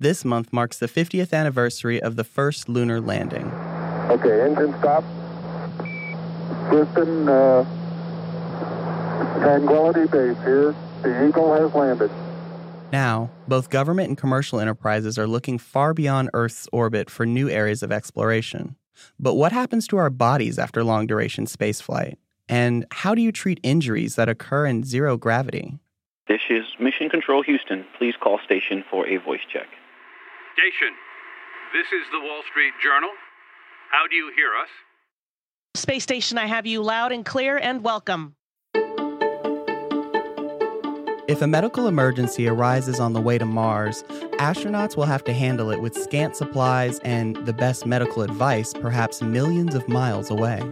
This 0.00 0.24
month 0.24 0.52
marks 0.52 0.78
the 0.78 0.88
50th 0.88 1.32
anniversary 1.32 2.02
of 2.02 2.16
the 2.16 2.24
first 2.24 2.68
lunar 2.68 3.00
landing. 3.00 3.46
Okay, 4.10 4.42
engine 4.42 4.74
stop. 4.80 5.04
Houston, 6.70 7.28
uh, 7.28 7.64
Tranquility 9.38 10.06
Base 10.06 10.36
here. 10.38 10.74
The 11.02 11.28
Eagle 11.28 11.54
has 11.54 11.72
landed. 11.74 12.10
Now, 12.92 13.30
both 13.46 13.70
government 13.70 14.08
and 14.08 14.18
commercial 14.18 14.58
enterprises 14.58 15.16
are 15.16 15.28
looking 15.28 15.58
far 15.58 15.94
beyond 15.94 16.30
Earth's 16.34 16.68
orbit 16.72 17.08
for 17.08 17.24
new 17.24 17.48
areas 17.48 17.84
of 17.84 17.92
exploration. 17.92 18.74
But 19.20 19.34
what 19.34 19.52
happens 19.52 19.86
to 19.88 19.96
our 19.96 20.10
bodies 20.10 20.58
after 20.58 20.82
long 20.82 21.06
duration 21.06 21.46
spaceflight? 21.46 22.14
And 22.48 22.84
how 22.90 23.14
do 23.14 23.22
you 23.22 23.30
treat 23.30 23.60
injuries 23.62 24.16
that 24.16 24.28
occur 24.28 24.66
in 24.66 24.82
zero 24.82 25.16
gravity? 25.16 25.78
This 26.26 26.40
is 26.50 26.64
Mission 26.80 27.08
Control 27.08 27.42
Houston. 27.42 27.84
Please 27.96 28.14
call 28.18 28.40
station 28.44 28.84
for 28.90 29.06
a 29.06 29.18
voice 29.18 29.40
check. 29.52 29.68
Station, 30.54 30.94
this 31.72 31.86
is 31.86 32.06
the 32.12 32.20
Wall 32.20 32.42
Street 32.48 32.74
Journal. 32.80 33.10
How 33.90 34.06
do 34.06 34.14
you 34.14 34.30
hear 34.36 34.50
us? 34.54 34.68
Space 35.74 36.04
Station, 36.04 36.38
I 36.38 36.46
have 36.46 36.64
you 36.64 36.80
loud 36.80 37.10
and 37.10 37.24
clear 37.24 37.58
and 37.58 37.82
welcome. 37.82 38.36
If 41.26 41.42
a 41.42 41.48
medical 41.48 41.88
emergency 41.88 42.46
arises 42.46 43.00
on 43.00 43.14
the 43.14 43.20
way 43.20 43.36
to 43.36 43.44
Mars, 43.44 44.04
astronauts 44.38 44.96
will 44.96 45.06
have 45.06 45.24
to 45.24 45.32
handle 45.32 45.72
it 45.72 45.80
with 45.80 45.96
scant 45.96 46.36
supplies 46.36 47.00
and 47.00 47.34
the 47.46 47.52
best 47.52 47.84
medical 47.84 48.22
advice, 48.22 48.72
perhaps 48.72 49.22
millions 49.22 49.74
of 49.74 49.88
miles 49.88 50.30
away. 50.30 50.62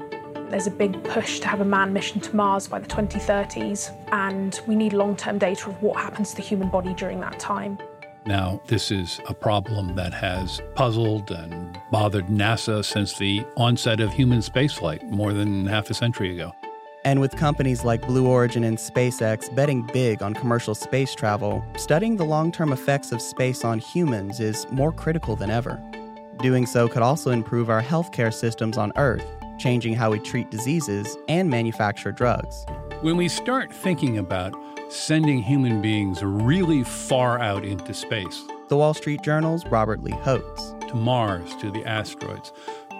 There's 0.48 0.68
a 0.68 0.70
big 0.70 1.02
push 1.02 1.40
to 1.40 1.48
have 1.48 1.60
a 1.60 1.64
manned 1.64 1.92
mission 1.92 2.20
to 2.20 2.36
Mars 2.36 2.68
by 2.68 2.78
the 2.78 2.86
2030s, 2.86 3.90
and 4.12 4.60
we 4.68 4.76
need 4.76 4.92
long 4.92 5.16
term 5.16 5.38
data 5.38 5.70
of 5.70 5.82
what 5.82 6.00
happens 6.00 6.30
to 6.30 6.36
the 6.36 6.42
human 6.42 6.68
body 6.68 6.94
during 6.94 7.18
that 7.18 7.40
time. 7.40 7.78
Now, 8.24 8.60
this 8.66 8.92
is 8.92 9.20
a 9.28 9.34
problem 9.34 9.96
that 9.96 10.14
has 10.14 10.60
puzzled 10.74 11.32
and 11.32 11.78
bothered 11.90 12.28
NASA 12.28 12.84
since 12.84 13.18
the 13.18 13.44
onset 13.56 13.98
of 13.98 14.12
human 14.12 14.38
spaceflight 14.38 15.02
more 15.10 15.32
than 15.32 15.66
half 15.66 15.90
a 15.90 15.94
century 15.94 16.32
ago. 16.32 16.52
And 17.04 17.20
with 17.20 17.34
companies 17.34 17.82
like 17.82 18.06
Blue 18.06 18.28
Origin 18.28 18.62
and 18.62 18.78
SpaceX 18.78 19.52
betting 19.52 19.82
big 19.92 20.22
on 20.22 20.34
commercial 20.34 20.76
space 20.76 21.16
travel, 21.16 21.64
studying 21.76 22.16
the 22.16 22.24
long 22.24 22.52
term 22.52 22.72
effects 22.72 23.10
of 23.10 23.20
space 23.20 23.64
on 23.64 23.80
humans 23.80 24.38
is 24.38 24.68
more 24.70 24.92
critical 24.92 25.34
than 25.34 25.50
ever. 25.50 25.82
Doing 26.38 26.64
so 26.64 26.88
could 26.88 27.02
also 27.02 27.32
improve 27.32 27.70
our 27.70 27.82
healthcare 27.82 28.32
systems 28.32 28.78
on 28.78 28.92
Earth, 28.94 29.26
changing 29.58 29.94
how 29.94 30.12
we 30.12 30.20
treat 30.20 30.48
diseases 30.50 31.16
and 31.28 31.50
manufacture 31.50 32.12
drugs. 32.12 32.64
When 33.00 33.16
we 33.16 33.26
start 33.26 33.72
thinking 33.72 34.18
about 34.18 34.54
sending 34.92 35.42
human 35.42 35.80
beings 35.80 36.22
really 36.22 36.84
far 36.84 37.38
out 37.38 37.64
into 37.64 37.94
space, 37.94 38.44
The 38.68 38.76
Wall 38.76 38.92
Street 38.92 39.22
Journal's 39.22 39.64
Robert 39.66 40.02
Lee 40.02 40.12
Hotz. 40.12 40.86
to 40.86 40.94
Mars, 40.94 41.56
to 41.56 41.70
the 41.70 41.82
asteroids, 41.86 42.52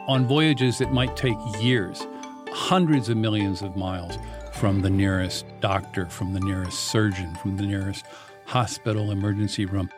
on 0.09 0.27
voyages 0.27 0.79
that 0.79 0.91
might 0.91 1.19
take 1.19 1.37
years, 1.61 2.07
hundreds 2.49 3.11
of 3.11 3.19
millions 3.19 3.61
of 3.61 3.77
miles 3.77 4.17
from 4.53 4.81
the 4.81 4.89
nearest 4.89 5.45
doctor, 5.61 6.07
from 6.07 6.33
the 6.33 6.41
nearest 6.41 6.85
surgeon, 6.85 7.35
from 7.35 7.59
the 7.59 7.67
nearest 7.67 8.07
hospital 8.47 9.11
emergency 9.11 9.67
room. 9.67 9.91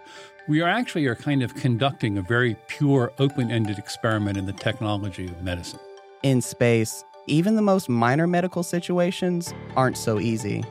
We 0.48 0.62
are 0.62 0.68
actually 0.68 1.06
are 1.06 1.14
kind 1.14 1.44
of 1.44 1.54
conducting 1.54 2.18
a 2.18 2.22
very 2.22 2.56
pure, 2.66 3.12
open-ended 3.20 3.78
experiment 3.78 4.36
in 4.36 4.46
the 4.46 4.52
technology 4.52 5.26
of 5.26 5.42
medicine. 5.44 5.78
In 6.24 6.42
space, 6.42 7.04
even 7.28 7.54
the 7.54 7.62
most 7.62 7.88
minor 7.88 8.26
medical 8.26 8.64
situations 8.64 9.54
aren't 9.76 9.96
so 9.96 10.18
easy. 10.18 10.64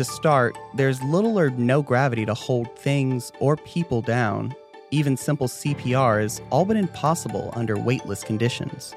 To 0.00 0.04
start, 0.04 0.56
there's 0.72 1.02
little 1.02 1.38
or 1.38 1.50
no 1.50 1.82
gravity 1.82 2.24
to 2.24 2.32
hold 2.32 2.74
things 2.74 3.32
or 3.38 3.58
people 3.58 4.00
down. 4.00 4.54
Even 4.90 5.14
simple 5.14 5.46
CPR 5.46 6.24
is 6.24 6.40
all 6.48 6.64
but 6.64 6.78
impossible 6.78 7.50
under 7.52 7.76
weightless 7.76 8.24
conditions. 8.24 8.94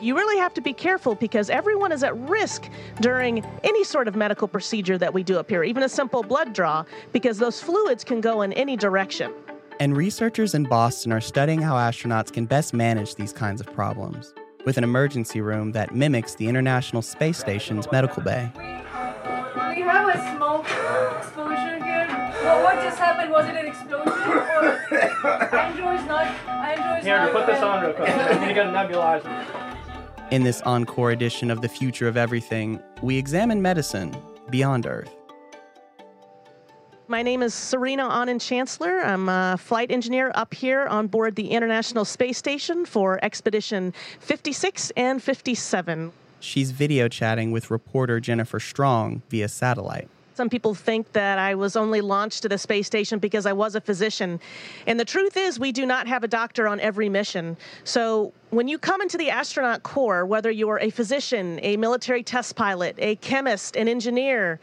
You 0.00 0.16
really 0.16 0.38
have 0.38 0.54
to 0.54 0.62
be 0.62 0.72
careful 0.72 1.14
because 1.14 1.50
everyone 1.50 1.92
is 1.92 2.02
at 2.02 2.16
risk 2.20 2.70
during 3.02 3.44
any 3.64 3.84
sort 3.84 4.08
of 4.08 4.16
medical 4.16 4.48
procedure 4.48 4.96
that 4.96 5.12
we 5.12 5.22
do 5.22 5.38
up 5.38 5.50
here, 5.50 5.62
even 5.62 5.82
a 5.82 5.90
simple 5.90 6.22
blood 6.22 6.54
draw, 6.54 6.86
because 7.12 7.36
those 7.36 7.60
fluids 7.60 8.02
can 8.02 8.22
go 8.22 8.40
in 8.40 8.54
any 8.54 8.78
direction. 8.78 9.34
And 9.78 9.94
researchers 9.94 10.54
in 10.54 10.64
Boston 10.64 11.12
are 11.12 11.20
studying 11.20 11.60
how 11.60 11.74
astronauts 11.74 12.32
can 12.32 12.46
best 12.46 12.72
manage 12.72 13.16
these 13.16 13.34
kinds 13.34 13.60
of 13.60 13.70
problems 13.74 14.32
with 14.64 14.78
an 14.78 14.84
emergency 14.84 15.42
room 15.42 15.72
that 15.72 15.94
mimics 15.94 16.34
the 16.34 16.48
International 16.48 17.02
Space 17.02 17.36
Station's 17.36 17.92
medical 17.92 18.22
bay. 18.22 18.50
We 20.62 20.68
have 20.68 20.72
a 20.72 20.96
smoke 20.96 21.18
explosion 21.18 21.82
here. 21.84 22.06
What, 22.42 22.62
what 22.62 22.74
just 22.82 22.98
happened? 22.98 23.30
Was 23.30 23.46
it 23.46 23.56
an 23.56 23.66
explosion? 23.66 24.12
Or 24.12 25.56
Andrew 25.58 25.88
is 25.90 26.04
not. 26.06 26.26
Andrew 26.48 26.98
is 26.98 27.04
Here, 27.04 27.18
not. 27.18 27.32
put 27.32 27.46
this 27.46 27.62
on 27.62 27.84
real 27.84 27.92
quick. 27.92 28.08
I 28.08 28.38
need 28.40 28.48
to 28.48 28.54
get 28.54 28.66
a 28.66 28.70
nebulizer. 28.70 29.44
In 30.30 30.42
this 30.42 30.62
encore 30.62 31.10
edition 31.10 31.50
of 31.50 31.60
The 31.60 31.68
Future 31.68 32.08
of 32.08 32.16
Everything, 32.16 32.80
we 33.02 33.16
examine 33.18 33.62
medicine 33.62 34.16
beyond 34.50 34.86
Earth. 34.86 35.14
My 37.08 37.22
name 37.22 37.42
is 37.42 37.54
Serena 37.54 38.08
Auñón-Chancellor. 38.08 39.00
I'm 39.04 39.28
a 39.28 39.56
flight 39.56 39.92
engineer 39.92 40.32
up 40.34 40.52
here 40.52 40.86
on 40.86 41.06
board 41.06 41.36
the 41.36 41.50
International 41.50 42.04
Space 42.04 42.38
Station 42.38 42.84
for 42.84 43.22
Expedition 43.24 43.94
56 44.18 44.90
and 44.96 45.22
57. 45.22 46.12
She's 46.40 46.72
video 46.72 47.06
chatting 47.08 47.52
with 47.52 47.70
reporter 47.70 48.18
Jennifer 48.18 48.58
Strong 48.58 49.22
via 49.30 49.48
satellite. 49.48 50.08
Some 50.36 50.50
people 50.50 50.74
think 50.74 51.10
that 51.14 51.38
I 51.38 51.54
was 51.54 51.76
only 51.76 52.02
launched 52.02 52.42
to 52.42 52.48
the 52.50 52.58
space 52.58 52.86
station 52.86 53.18
because 53.18 53.46
I 53.46 53.54
was 53.54 53.74
a 53.74 53.80
physician. 53.80 54.38
And 54.86 55.00
the 55.00 55.04
truth 55.06 55.34
is, 55.34 55.58
we 55.58 55.72
do 55.72 55.86
not 55.86 56.06
have 56.08 56.24
a 56.24 56.28
doctor 56.28 56.68
on 56.68 56.78
every 56.78 57.08
mission. 57.08 57.56
So 57.84 58.34
when 58.50 58.68
you 58.68 58.78
come 58.78 59.00
into 59.00 59.16
the 59.16 59.30
astronaut 59.30 59.82
corps, 59.82 60.26
whether 60.26 60.50
you're 60.50 60.78
a 60.78 60.90
physician, 60.90 61.58
a 61.62 61.78
military 61.78 62.22
test 62.22 62.54
pilot, 62.54 62.96
a 62.98 63.16
chemist, 63.16 63.76
an 63.76 63.88
engineer, 63.88 64.60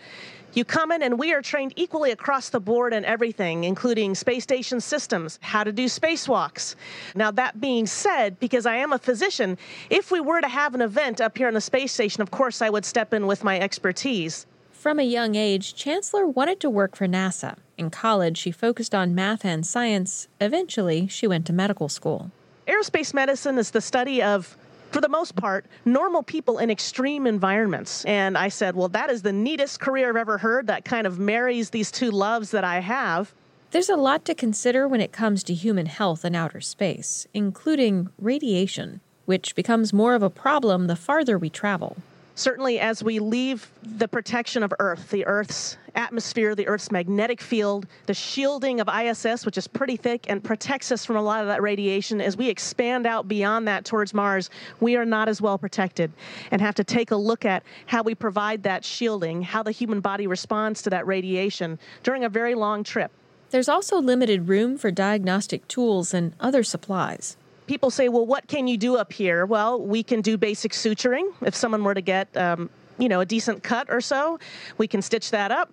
you 0.54 0.64
come 0.64 0.92
in 0.92 1.02
and 1.02 1.18
we 1.18 1.34
are 1.34 1.42
trained 1.42 1.74
equally 1.76 2.12
across 2.12 2.50
the 2.50 2.60
board 2.60 2.94
in 2.94 3.04
everything, 3.04 3.64
including 3.64 4.14
space 4.14 4.44
station 4.44 4.80
systems, 4.80 5.40
how 5.42 5.64
to 5.64 5.72
do 5.72 5.86
spacewalks. 5.86 6.76
Now, 7.16 7.32
that 7.32 7.60
being 7.60 7.88
said, 7.88 8.40
because 8.40 8.68
I 8.68 8.76
am 8.76 8.94
a 8.94 9.00
physician, 9.00 9.58
if 9.90 10.12
we 10.12 10.20
were 10.20 10.40
to 10.40 10.48
have 10.48 10.76
an 10.76 10.82
event 10.82 11.20
up 11.20 11.36
here 11.36 11.48
on 11.48 11.56
the 11.56 11.62
space 11.62 11.92
station, 11.92 12.22
of 12.22 12.30
course 12.30 12.62
I 12.62 12.70
would 12.70 12.86
step 12.86 13.12
in 13.12 13.26
with 13.26 13.44
my 13.44 13.60
expertise. 13.60 14.46
From 14.84 15.00
a 15.00 15.04
young 15.04 15.36
age, 15.36 15.76
Chancellor 15.76 16.28
wanted 16.28 16.60
to 16.60 16.70
work 16.70 16.98
for 16.98 17.08
NASA. 17.08 17.56
In 17.78 17.90
college, 17.90 18.38
she 18.38 18.52
focused 18.52 18.94
on 18.94 19.16
math 19.16 19.46
and 19.46 19.66
science. 19.66 20.28
Eventually, 20.42 21.08
she 21.08 21.26
went 21.26 21.46
to 21.46 21.54
medical 21.54 21.88
school. 21.88 22.32
Aerospace 22.68 23.14
medicine 23.14 23.58
is 23.58 23.72
the 23.72 23.80
study 23.80 24.22
of, 24.22 24.58
for 24.92 25.00
the 25.00 25.08
most 25.08 25.38
part, 25.38 25.66
normal 25.86 26.22
people 26.22 26.58
in 26.58 26.70
extreme 26.70 27.26
environments. 27.26 28.04
And 28.04 28.38
I 28.38 28.50
said, 28.50 28.76
well, 28.76 28.90
that 28.90 29.10
is 29.10 29.22
the 29.22 29.32
neatest 29.32 29.80
career 29.80 30.10
I've 30.10 30.18
ever 30.18 30.38
heard 30.38 30.68
that 30.68 30.84
kind 30.84 31.08
of 31.08 31.18
marries 31.18 31.70
these 31.70 31.90
two 31.90 32.12
loves 32.12 32.52
that 32.52 32.66
I 32.66 32.82
have. 32.82 33.34
There's 33.72 33.88
a 33.88 33.96
lot 33.96 34.26
to 34.26 34.36
consider 34.36 34.86
when 34.86 35.00
it 35.00 35.14
comes 35.14 35.46
to 35.46 35.54
human 35.54 35.86
health 35.86 36.26
in 36.26 36.36
outer 36.36 36.60
space, 36.60 37.26
including 37.34 38.10
radiation, 38.20 39.00
which 39.24 39.56
becomes 39.56 39.94
more 39.94 40.14
of 40.14 40.22
a 40.22 40.30
problem 40.30 40.88
the 40.88 40.98
farther 40.98 41.38
we 41.38 41.50
travel. 41.50 41.96
Certainly, 42.36 42.80
as 42.80 43.04
we 43.04 43.20
leave 43.20 43.70
the 43.84 44.08
protection 44.08 44.64
of 44.64 44.74
Earth, 44.80 45.12
the 45.12 45.24
Earth's 45.28 45.78
atmosphere, 45.94 46.56
the 46.56 46.68
Earth's 46.68 46.92
magnetic 46.92 47.40
field, 47.40 47.86
the 48.08 48.14
shielding 48.16 48.80
of 48.80 48.90
ISS, 48.90 49.46
which 49.46 49.56
is 49.56 49.68
pretty 49.68 49.98
thick 49.98 50.26
and 50.28 50.44
protects 50.44 50.92
us 50.92 51.06
from 51.06 51.16
a 51.16 51.22
lot 51.22 51.42
of 51.42 51.48
that 51.48 51.62
radiation, 51.62 52.20
as 52.20 52.36
we 52.36 52.50
expand 52.50 53.06
out 53.06 53.28
beyond 53.28 53.68
that 53.68 53.86
towards 53.86 54.16
Mars, 54.16 54.50
we 54.80 54.96
are 54.96 55.06
not 55.06 55.30
as 55.30 55.42
well 55.42 55.60
protected 55.60 56.12
and 56.50 56.60
have 56.60 56.74
to 56.74 56.84
take 56.84 57.12
a 57.12 57.16
look 57.16 57.46
at 57.46 57.62
how 57.86 58.02
we 58.02 58.16
provide 58.16 58.64
that 58.64 58.84
shielding, 58.84 59.44
how 59.44 59.62
the 59.62 59.72
human 59.72 60.00
body 60.00 60.26
responds 60.26 60.82
to 60.82 60.90
that 60.90 61.06
radiation 61.06 61.78
during 62.02 62.24
a 62.24 62.30
very 62.30 62.56
long 62.56 62.84
trip. 62.84 63.12
There's 63.52 63.70
also 63.70 64.02
limited 64.02 64.48
room 64.48 64.80
for 64.80 64.90
diagnostic 64.90 65.68
tools 65.68 66.16
and 66.16 66.34
other 66.40 66.64
supplies. 66.64 67.38
People 67.68 67.90
say, 67.90 68.10
well, 68.10 68.26
what 68.26 68.48
can 68.48 68.68
you 68.68 68.78
do 68.78 68.98
up 68.98 69.14
here? 69.14 69.46
Well, 69.46 69.82
we 69.82 70.04
can 70.04 70.22
do 70.22 70.38
basic 70.38 70.74
suturing. 70.74 71.34
If 71.42 71.56
someone 71.56 71.84
were 71.84 71.94
to 71.94 72.02
get, 72.02 72.36
um, 72.36 72.70
you 72.98 73.08
know, 73.08 73.22
a 73.22 73.26
decent 73.26 73.64
cut 73.64 73.88
or 73.90 74.02
so, 74.02 74.40
we 74.78 74.88
can 74.88 75.02
stitch 75.02 75.32
that 75.32 75.52
up. 75.52 75.72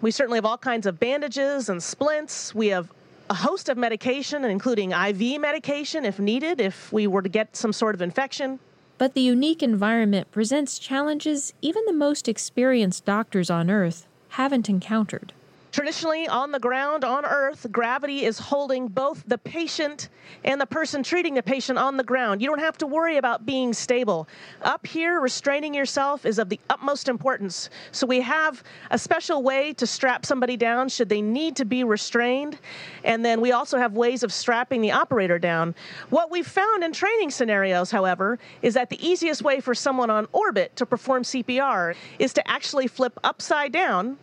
We 0.00 0.10
certainly 0.10 0.38
have 0.38 0.44
all 0.44 0.58
kinds 0.58 0.86
of 0.86 0.98
bandages 0.98 1.68
and 1.68 1.82
splints. 1.82 2.54
We 2.54 2.68
have 2.68 2.90
a 3.30 3.34
host 3.34 3.68
of 3.68 3.76
medication, 3.76 4.44
including 4.44 4.92
IV 4.92 5.40
medication 5.40 6.04
if 6.04 6.18
needed, 6.18 6.60
if 6.60 6.92
we 6.92 7.06
were 7.06 7.22
to 7.22 7.28
get 7.28 7.56
some 7.56 7.72
sort 7.72 7.94
of 7.94 8.00
infection. 8.00 8.58
But 8.96 9.14
the 9.14 9.20
unique 9.20 9.62
environment 9.62 10.30
presents 10.30 10.78
challenges 10.78 11.52
even 11.62 11.84
the 11.86 11.92
most 11.92 12.26
experienced 12.26 13.04
doctors 13.04 13.50
on 13.50 13.70
Earth 13.70 14.06
haven't 14.30 14.68
encountered. 14.68 15.32
Traditionally, 15.70 16.26
on 16.26 16.50
the 16.50 16.58
ground, 16.58 17.04
on 17.04 17.26
Earth, 17.26 17.66
gravity 17.70 18.24
is 18.24 18.38
holding 18.38 18.88
both 18.88 19.22
the 19.26 19.36
patient 19.36 20.08
and 20.44 20.58
the 20.58 20.66
person 20.66 21.02
treating 21.02 21.34
the 21.34 21.42
patient 21.42 21.78
on 21.78 21.98
the 21.98 22.04
ground. 22.04 22.40
You 22.40 22.48
don't 22.48 22.58
have 22.60 22.78
to 22.78 22.86
worry 22.86 23.18
about 23.18 23.44
being 23.44 23.74
stable. 23.74 24.28
Up 24.62 24.86
here, 24.86 25.20
restraining 25.20 25.74
yourself 25.74 26.24
is 26.24 26.38
of 26.38 26.48
the 26.48 26.58
utmost 26.70 27.08
importance. 27.08 27.68
So, 27.92 28.06
we 28.06 28.22
have 28.22 28.62
a 28.90 28.98
special 28.98 29.42
way 29.42 29.74
to 29.74 29.86
strap 29.86 30.24
somebody 30.24 30.56
down 30.56 30.88
should 30.88 31.10
they 31.10 31.20
need 31.20 31.56
to 31.56 31.66
be 31.66 31.84
restrained. 31.84 32.58
And 33.04 33.22
then 33.22 33.40
we 33.42 33.52
also 33.52 33.76
have 33.76 33.92
ways 33.92 34.22
of 34.22 34.32
strapping 34.32 34.80
the 34.80 34.92
operator 34.92 35.38
down. 35.38 35.74
What 36.08 36.30
we've 36.30 36.46
found 36.46 36.82
in 36.82 36.92
training 36.92 37.30
scenarios, 37.30 37.90
however, 37.90 38.38
is 38.62 38.72
that 38.74 38.88
the 38.88 39.06
easiest 39.06 39.42
way 39.42 39.60
for 39.60 39.74
someone 39.74 40.08
on 40.08 40.28
orbit 40.32 40.76
to 40.76 40.86
perform 40.86 41.24
CPR 41.24 41.94
is 42.18 42.32
to 42.32 42.48
actually 42.50 42.86
flip 42.86 43.18
upside 43.22 43.72
down 43.72 44.16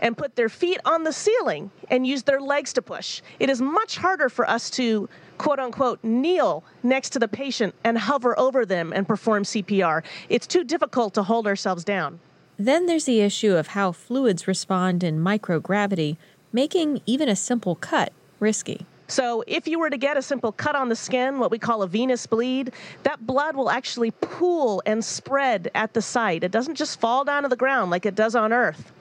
and 0.00 0.18
put 0.18 0.36
their 0.36 0.48
feet 0.48 0.80
on 0.84 1.04
the 1.04 1.12
ceiling 1.12 1.70
and 1.88 2.06
use 2.06 2.24
their 2.24 2.40
legs 2.40 2.72
to 2.72 2.82
push. 2.82 3.22
It 3.38 3.48
is 3.48 3.62
much 3.62 3.96
harder 3.96 4.28
for 4.28 4.48
us 4.48 4.68
to 4.70 5.08
quote 5.38 5.58
unquote 5.58 6.02
kneel 6.02 6.64
next 6.82 7.10
to 7.10 7.18
the 7.18 7.28
patient 7.28 7.74
and 7.84 7.96
hover 7.96 8.38
over 8.38 8.66
them 8.66 8.92
and 8.92 9.06
perform 9.06 9.44
CPR. 9.44 10.02
It's 10.28 10.46
too 10.46 10.64
difficult 10.64 11.14
to 11.14 11.22
hold 11.22 11.46
ourselves 11.46 11.84
down. 11.84 12.20
Then 12.58 12.86
there's 12.86 13.06
the 13.06 13.20
issue 13.20 13.54
of 13.54 13.68
how 13.68 13.92
fluids 13.92 14.46
respond 14.46 15.02
in 15.02 15.18
microgravity, 15.18 16.18
making 16.52 17.00
even 17.06 17.28
a 17.28 17.36
simple 17.36 17.74
cut 17.74 18.12
risky. 18.38 18.86
So, 19.10 19.42
if 19.48 19.66
you 19.66 19.80
were 19.80 19.90
to 19.90 19.96
get 19.96 20.16
a 20.16 20.22
simple 20.22 20.52
cut 20.52 20.76
on 20.76 20.88
the 20.88 20.94
skin, 20.94 21.40
what 21.40 21.50
we 21.50 21.58
call 21.58 21.82
a 21.82 21.88
venous 21.88 22.28
bleed, 22.28 22.72
that 23.02 23.26
blood 23.26 23.56
will 23.56 23.68
actually 23.68 24.12
pool 24.12 24.82
and 24.86 25.04
spread 25.04 25.68
at 25.74 25.94
the 25.94 26.00
site. 26.00 26.44
It 26.44 26.52
doesn't 26.52 26.76
just 26.76 27.00
fall 27.00 27.24
down 27.24 27.42
to 27.42 27.48
the 27.48 27.56
ground 27.56 27.90
like 27.90 28.06
it 28.06 28.14
does 28.14 28.36
on 28.36 28.52
Earth. 28.52 28.92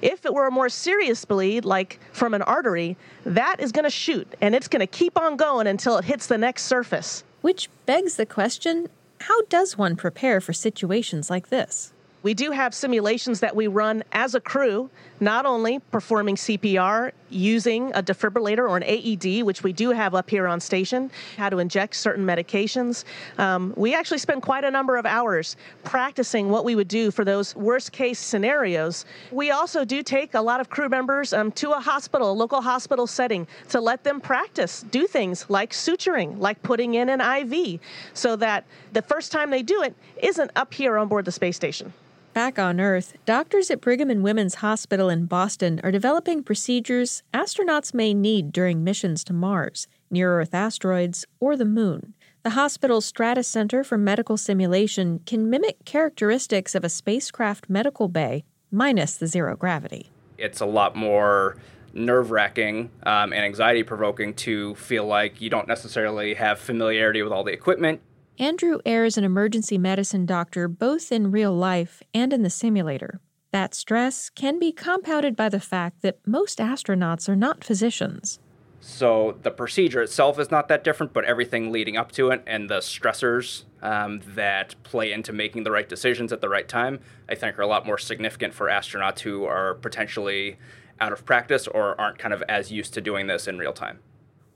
If 0.00 0.24
it 0.24 0.32
were 0.32 0.46
a 0.46 0.50
more 0.50 0.70
serious 0.70 1.22
bleed, 1.26 1.66
like 1.66 2.00
from 2.12 2.32
an 2.32 2.40
artery, 2.40 2.96
that 3.26 3.60
is 3.60 3.70
going 3.70 3.84
to 3.84 3.90
shoot 3.90 4.26
and 4.40 4.54
it's 4.54 4.68
going 4.68 4.80
to 4.80 4.86
keep 4.86 5.18
on 5.18 5.36
going 5.36 5.66
until 5.66 5.98
it 5.98 6.06
hits 6.06 6.26
the 6.28 6.38
next 6.38 6.64
surface. 6.64 7.22
Which 7.42 7.68
begs 7.84 8.16
the 8.16 8.24
question 8.24 8.88
how 9.22 9.42
does 9.42 9.76
one 9.76 9.96
prepare 9.96 10.40
for 10.40 10.54
situations 10.54 11.28
like 11.28 11.48
this? 11.50 11.92
We 12.24 12.34
do 12.34 12.50
have 12.50 12.74
simulations 12.74 13.38
that 13.40 13.54
we 13.54 13.68
run 13.68 14.02
as 14.10 14.34
a 14.34 14.40
crew, 14.40 14.90
not 15.20 15.46
only 15.46 15.78
performing 15.78 16.34
CPR 16.34 17.12
using 17.30 17.92
a 17.92 18.02
defibrillator 18.02 18.68
or 18.68 18.76
an 18.76 18.82
AED, 18.82 19.44
which 19.44 19.62
we 19.62 19.72
do 19.72 19.90
have 19.90 20.16
up 20.16 20.28
here 20.28 20.48
on 20.48 20.58
station, 20.58 21.12
how 21.36 21.48
to 21.48 21.58
inject 21.58 21.94
certain 21.94 22.26
medications. 22.26 23.04
Um, 23.38 23.72
we 23.76 23.94
actually 23.94 24.18
spend 24.18 24.42
quite 24.42 24.64
a 24.64 24.70
number 24.70 24.96
of 24.96 25.06
hours 25.06 25.56
practicing 25.84 26.50
what 26.50 26.64
we 26.64 26.74
would 26.74 26.88
do 26.88 27.12
for 27.12 27.24
those 27.24 27.54
worst 27.54 27.92
case 27.92 28.18
scenarios. 28.18 29.04
We 29.30 29.52
also 29.52 29.84
do 29.84 30.02
take 30.02 30.34
a 30.34 30.40
lot 30.40 30.60
of 30.60 30.70
crew 30.70 30.88
members 30.88 31.32
um, 31.32 31.52
to 31.52 31.70
a 31.70 31.80
hospital, 31.80 32.32
a 32.32 32.32
local 32.32 32.60
hospital 32.60 33.06
setting, 33.06 33.46
to 33.68 33.80
let 33.80 34.02
them 34.02 34.20
practice, 34.20 34.84
do 34.90 35.06
things 35.06 35.48
like 35.48 35.70
suturing, 35.70 36.36
like 36.40 36.60
putting 36.64 36.94
in 36.94 37.10
an 37.10 37.20
IV, 37.20 37.78
so 38.12 38.34
that 38.36 38.64
the 38.92 39.02
first 39.02 39.30
time 39.30 39.50
they 39.50 39.62
do 39.62 39.82
it 39.82 39.94
isn't 40.20 40.50
up 40.56 40.74
here 40.74 40.98
on 40.98 41.06
board 41.06 41.24
the 41.24 41.32
space 41.32 41.54
station. 41.54 41.92
Back 42.38 42.56
on 42.56 42.78
Earth, 42.78 43.16
doctors 43.26 43.68
at 43.68 43.80
Brigham 43.80 44.10
and 44.10 44.22
Women's 44.22 44.54
Hospital 44.54 45.08
in 45.08 45.26
Boston 45.26 45.80
are 45.82 45.90
developing 45.90 46.44
procedures 46.44 47.24
astronauts 47.34 47.92
may 47.92 48.14
need 48.14 48.52
during 48.52 48.84
missions 48.84 49.24
to 49.24 49.32
Mars, 49.32 49.88
near 50.08 50.38
Earth 50.38 50.54
asteroids, 50.54 51.26
or 51.40 51.56
the 51.56 51.64
Moon. 51.64 52.14
The 52.44 52.50
hospital's 52.50 53.06
Stratus 53.06 53.48
Center 53.48 53.82
for 53.82 53.98
Medical 53.98 54.36
Simulation 54.36 55.18
can 55.26 55.50
mimic 55.50 55.84
characteristics 55.84 56.76
of 56.76 56.84
a 56.84 56.88
spacecraft 56.88 57.68
medical 57.68 58.06
bay, 58.06 58.44
minus 58.70 59.16
the 59.16 59.26
zero 59.26 59.56
gravity. 59.56 60.12
It's 60.38 60.60
a 60.60 60.66
lot 60.66 60.94
more 60.94 61.56
nerve 61.92 62.30
wracking 62.30 62.92
um, 63.02 63.32
and 63.32 63.44
anxiety 63.44 63.82
provoking 63.82 64.32
to 64.34 64.76
feel 64.76 65.04
like 65.04 65.40
you 65.40 65.50
don't 65.50 65.66
necessarily 65.66 66.34
have 66.34 66.60
familiarity 66.60 67.20
with 67.20 67.32
all 67.32 67.42
the 67.42 67.52
equipment. 67.52 68.00
Andrew 68.40 68.78
Eyre 68.86 69.04
is 69.04 69.18
an 69.18 69.24
emergency 69.24 69.78
medicine 69.78 70.24
doctor 70.24 70.68
both 70.68 71.10
in 71.10 71.32
real 71.32 71.52
life 71.52 72.04
and 72.14 72.32
in 72.32 72.44
the 72.44 72.50
simulator. 72.50 73.20
That 73.50 73.74
stress 73.74 74.30
can 74.30 74.60
be 74.60 74.70
compounded 74.70 75.34
by 75.34 75.48
the 75.48 75.58
fact 75.58 76.02
that 76.02 76.20
most 76.24 76.58
astronauts 76.58 77.28
are 77.28 77.34
not 77.34 77.64
physicians. 77.64 78.38
So 78.78 79.36
the 79.42 79.50
procedure 79.50 80.02
itself 80.02 80.38
is 80.38 80.52
not 80.52 80.68
that 80.68 80.84
different, 80.84 81.12
but 81.12 81.24
everything 81.24 81.72
leading 81.72 81.96
up 81.96 82.12
to 82.12 82.30
it 82.30 82.44
and 82.46 82.70
the 82.70 82.78
stressors 82.78 83.64
um, 83.82 84.20
that 84.24 84.76
play 84.84 85.10
into 85.10 85.32
making 85.32 85.64
the 85.64 85.72
right 85.72 85.88
decisions 85.88 86.32
at 86.32 86.40
the 86.40 86.48
right 86.48 86.68
time, 86.68 87.00
I 87.28 87.34
think 87.34 87.58
are 87.58 87.62
a 87.62 87.66
lot 87.66 87.86
more 87.86 87.98
significant 87.98 88.54
for 88.54 88.68
astronauts 88.68 89.18
who 89.18 89.46
are 89.46 89.74
potentially 89.74 90.58
out 91.00 91.12
of 91.12 91.24
practice 91.24 91.66
or 91.66 92.00
aren't 92.00 92.20
kind 92.20 92.32
of 92.32 92.44
as 92.48 92.70
used 92.70 92.94
to 92.94 93.00
doing 93.00 93.26
this 93.26 93.48
in 93.48 93.58
real 93.58 93.72
time. 93.72 93.98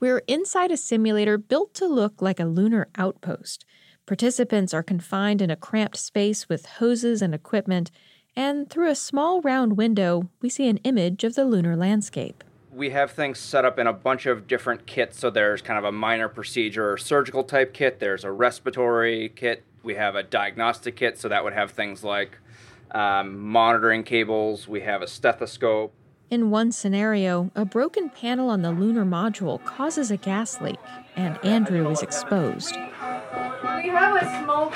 We're 0.03 0.23
inside 0.27 0.69
a 0.69 0.75
simulator 0.75 1.37
built 1.37 1.73
to 1.75 1.85
look 1.85 2.21
like 2.21 2.37
a 2.37 2.43
lunar 2.43 2.89
outpost. 2.97 3.65
Participants 4.05 4.73
are 4.73 4.83
confined 4.83 5.41
in 5.41 5.49
a 5.49 5.55
cramped 5.55 5.95
space 5.95 6.49
with 6.49 6.65
hoses 6.65 7.21
and 7.21 7.33
equipment, 7.33 7.89
and 8.35 8.69
through 8.69 8.89
a 8.89 8.95
small 8.95 9.39
round 9.41 9.77
window, 9.77 10.29
we 10.41 10.49
see 10.49 10.67
an 10.67 10.77
image 10.77 11.23
of 11.23 11.35
the 11.35 11.45
lunar 11.45 11.77
landscape. 11.77 12.43
We 12.73 12.89
have 12.89 13.11
things 13.11 13.39
set 13.39 13.63
up 13.63 13.79
in 13.79 13.87
a 13.87 13.93
bunch 13.93 14.25
of 14.25 14.45
different 14.45 14.85
kits. 14.85 15.19
So 15.19 15.29
there's 15.29 15.61
kind 15.61 15.79
of 15.79 15.85
a 15.85 15.91
minor 15.91 16.27
procedure 16.27 16.91
or 16.91 16.97
surgical 16.97 17.45
type 17.45 17.73
kit, 17.73 18.01
there's 18.01 18.25
a 18.25 18.31
respiratory 18.31 19.29
kit, 19.29 19.63
we 19.83 19.95
have 19.95 20.15
a 20.15 20.23
diagnostic 20.23 20.97
kit, 20.97 21.17
so 21.17 21.29
that 21.29 21.45
would 21.45 21.53
have 21.53 21.71
things 21.71 22.03
like 22.03 22.37
um, 22.91 23.39
monitoring 23.39 24.03
cables, 24.03 24.67
we 24.67 24.81
have 24.81 25.01
a 25.01 25.07
stethoscope, 25.07 25.93
in 26.33 26.49
one 26.49 26.71
scenario, 26.71 27.51
a 27.53 27.63
broken 27.63 28.09
panel 28.09 28.49
on 28.49 28.63
the 28.63 28.71
lunar 28.71 29.05
module 29.05 29.63
causes 29.65 30.09
a 30.09 30.17
gas 30.17 30.59
leak, 30.61 30.79
and 31.15 31.37
Andrew 31.45 31.87
is 31.91 32.01
exposed. 32.01 32.75
We 33.93 33.99
have 33.99 34.23
a 34.23 34.43
smoke 34.43 34.73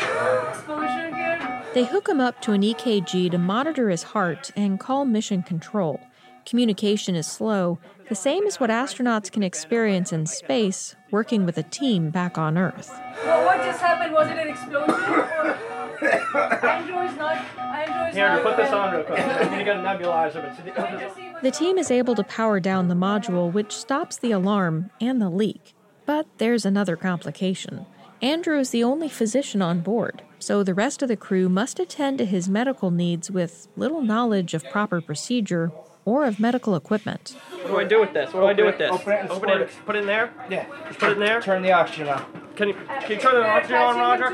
exposure 0.49 1.15
here. 1.15 1.63
They 1.73 1.85
hook 1.85 2.07
him 2.07 2.21
up 2.21 2.39
to 2.43 2.51
an 2.51 2.61
EKG 2.61 3.31
to 3.31 3.39
monitor 3.39 3.89
his 3.89 4.03
heart 4.03 4.51
and 4.55 4.79
call 4.79 5.05
mission 5.05 5.41
control. 5.41 5.99
Communication 6.45 7.15
is 7.15 7.25
slow, 7.25 7.79
the 8.09 8.13
same 8.13 8.45
as 8.45 8.59
what 8.59 8.69
astronauts 8.69 9.31
can 9.31 9.41
experience 9.41 10.13
in 10.13 10.27
space 10.27 10.95
working 11.09 11.47
with 11.47 11.57
a 11.57 11.63
team 11.63 12.11
back 12.11 12.37
on 12.37 12.59
Earth. 12.59 12.91
Well, 13.25 13.43
what 13.43 13.57
just 13.65 13.81
happened? 13.81 14.13
Was 14.13 14.29
it 14.29 14.37
an 14.37 14.49
explosion? 14.49 14.93
Andrew 16.69 16.99
is 16.99 17.17
not. 17.17 17.37
Andrew 17.57 18.09
is 18.09 18.15
Here, 18.15 18.29
not. 18.29 18.43
put 18.43 18.57
this 18.57 18.71
on 18.71 18.93
real 18.93 19.03
quick. 19.03 19.19
I'm 19.19 19.49
gonna 19.49 19.63
get 19.63 19.77
a 19.77 19.79
nebulizer. 19.79 21.41
The 21.41 21.49
team 21.49 21.79
is 21.79 21.89
able 21.89 22.13
to 22.13 22.23
power 22.23 22.59
down 22.59 22.87
the 22.87 22.93
module, 22.93 23.51
which 23.51 23.75
stops 23.75 24.17
the 24.17 24.29
alarm 24.29 24.91
and 25.01 25.19
the 25.19 25.31
leak. 25.31 25.73
But 26.05 26.27
there's 26.37 26.67
another 26.67 26.95
complication. 26.95 27.87
Andrew 28.21 28.57
is 28.57 28.71
the 28.71 28.83
only 28.83 29.09
physician 29.09 29.61
on 29.61 29.81
board, 29.81 30.23
so 30.39 30.63
the 30.63 30.73
rest 30.73 31.03
of 31.03 31.07
the 31.07 31.15
crew 31.15 31.47
must 31.49 31.79
attend 31.79 32.17
to 32.17 32.25
his 32.25 32.49
medical 32.49 32.89
needs 32.89 33.29
with 33.29 33.67
little 33.77 34.01
knowledge 34.01 34.55
of 34.55 34.67
proper 34.69 35.01
procedure 35.01 35.71
or 36.07 36.25
of 36.25 36.39
medical 36.39 36.73
equipment. 36.75 37.35
What 37.63 37.67
do 37.67 37.77
I 37.79 37.83
do 37.83 37.99
with 37.99 38.13
this? 38.13 38.33
What 38.33 38.39
do 38.39 38.47
I 38.47 38.53
do 38.53 38.65
with 38.65 38.77
this? 38.77 38.89
Open 38.89 39.11
it 39.11 39.19
and 39.19 39.29
Open 39.29 39.49
squirt 39.49 39.61
it. 39.63 39.71
Put 39.85 39.95
it 39.97 39.99
in 39.99 40.05
there. 40.07 40.31
Yeah. 40.49 40.65
Just 40.87 40.99
put 40.99 41.09
it 41.09 41.13
in 41.13 41.19
there. 41.19 41.41
Turn 41.41 41.61
the 41.61 41.73
oxygen 41.73 42.07
on. 42.07 42.23
Can 42.55 42.69
you 42.69 42.73
can 43.01 43.11
you 43.11 43.17
turn 43.17 43.35
the 43.35 43.45
oxygen 43.47 43.75
on, 43.77 43.97
Roger? 43.97 44.29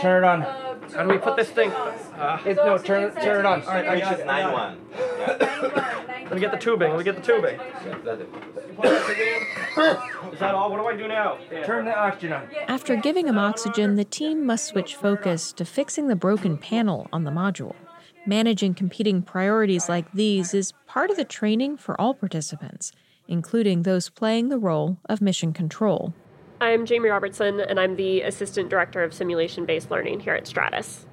Turn 0.00 0.24
it 0.24 0.26
on. 0.26 0.42
uh, 0.42 0.78
How 0.94 1.04
do 1.04 1.08
we 1.10 1.18
put 1.18 1.36
this 1.36 1.50
thing? 1.50 1.70
Uh, 1.70 2.42
It, 2.44 2.56
no, 2.56 2.76
turn 2.78 3.04
it, 3.04 3.14
turn 3.22 3.38
it 3.40 3.46
on. 3.46 3.62
All 3.62 3.68
right, 3.68 3.86
I 3.88 4.00
got 4.00 4.18
it. 4.20 4.26
Nine 4.26 4.52
one. 4.52 4.78
let 6.24 6.34
me 6.34 6.40
get 6.40 6.50
the 6.50 6.58
tubing. 6.58 6.90
Let 6.90 6.98
me 6.98 7.04
get 7.04 7.14
the 7.16 7.22
tubing. 7.22 7.58
Is 10.32 10.38
that 10.40 10.54
all? 10.54 10.70
What 10.70 10.78
do 10.80 10.86
I 10.88 10.96
do 10.96 11.06
now? 11.08 11.38
Turn 11.64 11.84
the 11.84 11.96
oxygen 11.96 12.32
on. 12.32 12.48
After 12.66 12.96
giving 12.96 13.28
him 13.28 13.38
oxygen, 13.38 13.94
the 13.94 14.04
team 14.04 14.44
must 14.44 14.66
switch 14.66 14.96
focus 14.96 15.52
to 15.52 15.64
fixing 15.64 16.08
the 16.08 16.16
broken 16.16 16.58
panel 16.58 17.06
on 17.12 17.22
the 17.24 17.30
module. 17.30 17.74
Managing 18.28 18.74
competing 18.74 19.22
priorities 19.22 19.88
like 19.88 20.10
these 20.10 20.52
is 20.52 20.72
part 20.88 21.10
of 21.10 21.16
the 21.16 21.24
training 21.24 21.76
for 21.76 21.98
all 22.00 22.12
participants, 22.12 22.90
including 23.28 23.84
those 23.84 24.08
playing 24.08 24.48
the 24.48 24.58
role 24.58 24.98
of 25.08 25.20
mission 25.20 25.52
control. 25.52 26.12
I'm 26.60 26.86
Jamie 26.86 27.08
Robertson, 27.08 27.60
and 27.60 27.78
I'm 27.78 27.94
the 27.94 28.22
Assistant 28.22 28.68
Director 28.68 29.04
of 29.04 29.14
Simulation 29.14 29.64
Based 29.64 29.92
Learning 29.92 30.18
here 30.18 30.34
at 30.34 30.48
Stratus. 30.48 31.06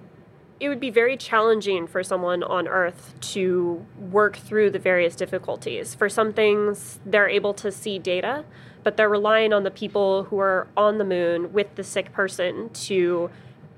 It 0.59 0.69
would 0.69 0.79
be 0.79 0.89
very 0.89 1.15
challenging 1.15 1.85
for 1.85 2.01
someone 2.01 2.41
on 2.41 2.67
Earth 2.67 3.13
to 3.33 3.85
work 3.99 4.37
through 4.37 4.71
the 4.71 4.79
various 4.79 5.15
difficulties. 5.15 5.93
For 5.93 6.09
some 6.09 6.33
things, 6.33 6.99
they're 7.05 7.29
able 7.29 7.53
to 7.55 7.71
see 7.71 7.99
data, 7.99 8.43
but 8.81 8.97
they're 8.97 9.07
relying 9.07 9.53
on 9.53 9.61
the 9.61 9.71
people 9.71 10.23
who 10.23 10.39
are 10.39 10.67
on 10.75 10.97
the 10.97 11.05
moon 11.05 11.53
with 11.53 11.75
the 11.75 11.83
sick 11.83 12.11
person 12.11 12.71
to 12.71 13.29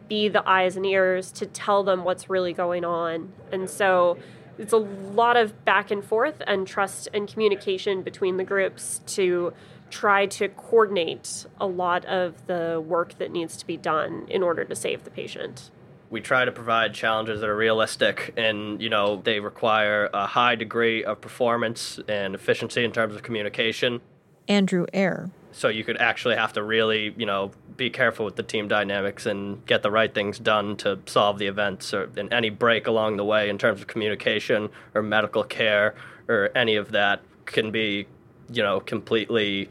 be 0.07 0.27
the 0.29 0.47
eyes 0.47 0.75
and 0.75 0.85
ears 0.85 1.31
to 1.33 1.45
tell 1.45 1.83
them 1.83 2.03
what's 2.03 2.29
really 2.29 2.53
going 2.53 2.85
on. 2.85 3.33
And 3.51 3.69
so 3.69 4.17
it's 4.57 4.74
a 4.74 4.77
lot 4.77 5.38
of 5.38 5.65
back 5.65 5.91
and 5.91 6.03
forth 6.03 6.41
and 6.47 6.67
trust 6.67 7.09
and 7.13 7.27
communication 7.27 8.03
between 8.03 8.38
the 8.38 8.43
groups 8.43 9.01
to 9.07 9.53
try 9.89 10.25
to 10.25 10.50
coordinate 10.50 11.45
a 11.59 11.67
lot 11.67 12.05
of 12.05 12.47
the 12.47 12.83
work 12.85 13.17
that 13.17 13.31
needs 13.31 13.55
to 13.57 13.67
be 13.67 13.77
done 13.77 14.25
in 14.29 14.43
order 14.43 14.63
to 14.63 14.75
save 14.75 15.03
the 15.03 15.12
patient. 15.12 15.69
We 16.09 16.21
try 16.21 16.45
to 16.45 16.51
provide 16.51 16.93
challenges 16.93 17.41
that 17.41 17.50
are 17.50 17.55
realistic 17.55 18.33
and, 18.38 18.81
you 18.81 18.89
know, 18.89 19.21
they 19.24 19.39
require 19.39 20.09
a 20.13 20.27
high 20.27 20.55
degree 20.55 21.03
of 21.03 21.19
performance 21.19 22.00
and 22.07 22.35
efficiency 22.35 22.83
in 22.83 22.91
terms 22.91 23.15
of 23.15 23.24
communication. 23.24 24.01
Andrew 24.47 24.85
Eyre. 24.93 25.29
So 25.55 25.69
you 25.69 25.85
could 25.85 26.01
actually 26.01 26.35
have 26.35 26.51
to 26.53 26.63
really, 26.63 27.15
you 27.15 27.25
know, 27.25 27.51
be 27.77 27.89
careful 27.89 28.25
with 28.25 28.35
the 28.35 28.43
team 28.43 28.67
dynamics 28.67 29.25
and 29.25 29.65
get 29.65 29.83
the 29.83 29.89
right 29.89 30.13
things 30.13 30.38
done 30.38 30.75
to 30.77 31.00
solve 31.05 31.39
the 31.39 31.47
events 31.47 31.93
or 31.93 32.09
in 32.17 32.31
any 32.33 32.50
break 32.50 32.88
along 32.88 33.15
the 33.15 33.24
way 33.24 33.47
in 33.50 33.57
terms 33.57 33.79
of 33.79 33.88
communication 33.88 34.67
or 34.93 35.01
medical 35.01 35.45
care 35.45 35.95
or 36.27 36.51
any 36.55 36.75
of 36.75 36.91
that 36.91 37.21
can 37.45 37.71
be, 37.71 38.05
you 38.51 38.62
know, 38.62 38.81
completely 38.81 39.69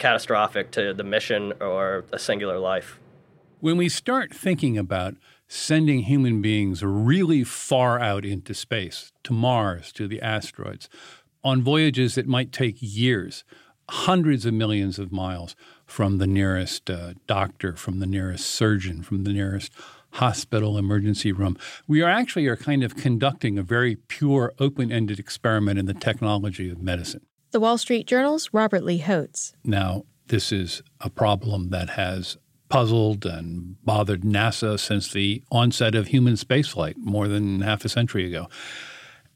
catastrophic 0.00 0.72
to 0.72 0.92
the 0.92 1.04
mission 1.04 1.52
or 1.60 2.04
a 2.12 2.18
singular 2.18 2.58
life. 2.58 2.98
When 3.60 3.76
we 3.76 3.88
start 3.88 4.34
thinking 4.34 4.76
about 4.76 5.14
sending 5.46 6.00
human 6.00 6.42
beings 6.42 6.82
really 6.82 7.44
far 7.44 8.00
out 8.00 8.24
into 8.24 8.52
space, 8.52 9.12
to 9.22 9.32
Mars, 9.32 9.92
to 9.92 10.08
the 10.08 10.20
asteroids, 10.20 10.88
on 11.44 11.62
voyages 11.62 12.16
that 12.16 12.26
might 12.26 12.50
take 12.50 12.78
years, 12.80 13.44
hundreds 13.90 14.46
of 14.46 14.54
millions 14.54 14.98
of 14.98 15.12
miles 15.12 15.54
from 15.86 16.18
the 16.18 16.26
nearest 16.26 16.88
uh, 16.90 17.14
doctor, 17.26 17.76
from 17.76 18.00
the 18.00 18.06
nearest 18.06 18.46
surgeon, 18.46 19.02
from 19.02 19.24
the 19.24 19.32
nearest 19.32 19.70
hospital 20.12 20.78
emergency 20.78 21.32
room. 21.32 21.56
We 21.86 22.00
are 22.02 22.10
actually 22.10 22.46
are 22.46 22.56
kind 22.56 22.84
of 22.84 22.96
conducting 22.96 23.58
a 23.58 23.62
very 23.62 23.96
pure, 23.96 24.54
open-ended 24.58 25.18
experiment 25.18 25.78
in 25.78 25.86
the 25.86 25.94
technology 25.94 26.70
of 26.70 26.80
medicine. 26.80 27.26
The 27.50 27.60
Wall 27.60 27.78
Street 27.78 28.06
Journal's 28.06 28.50
Robert 28.52 28.84
Lee 28.84 29.00
Hotz. 29.00 29.52
Now, 29.64 30.04
this 30.28 30.52
is 30.52 30.82
a 31.00 31.10
problem 31.10 31.70
that 31.70 31.90
has 31.90 32.36
puzzled 32.68 33.26
and 33.26 33.76
bothered 33.84 34.22
NASA 34.22 34.78
since 34.78 35.12
the 35.12 35.42
onset 35.50 35.94
of 35.94 36.08
human 36.08 36.34
spaceflight 36.34 36.96
more 36.96 37.28
than 37.28 37.60
half 37.60 37.84
a 37.84 37.88
century 37.88 38.26
ago. 38.26 38.48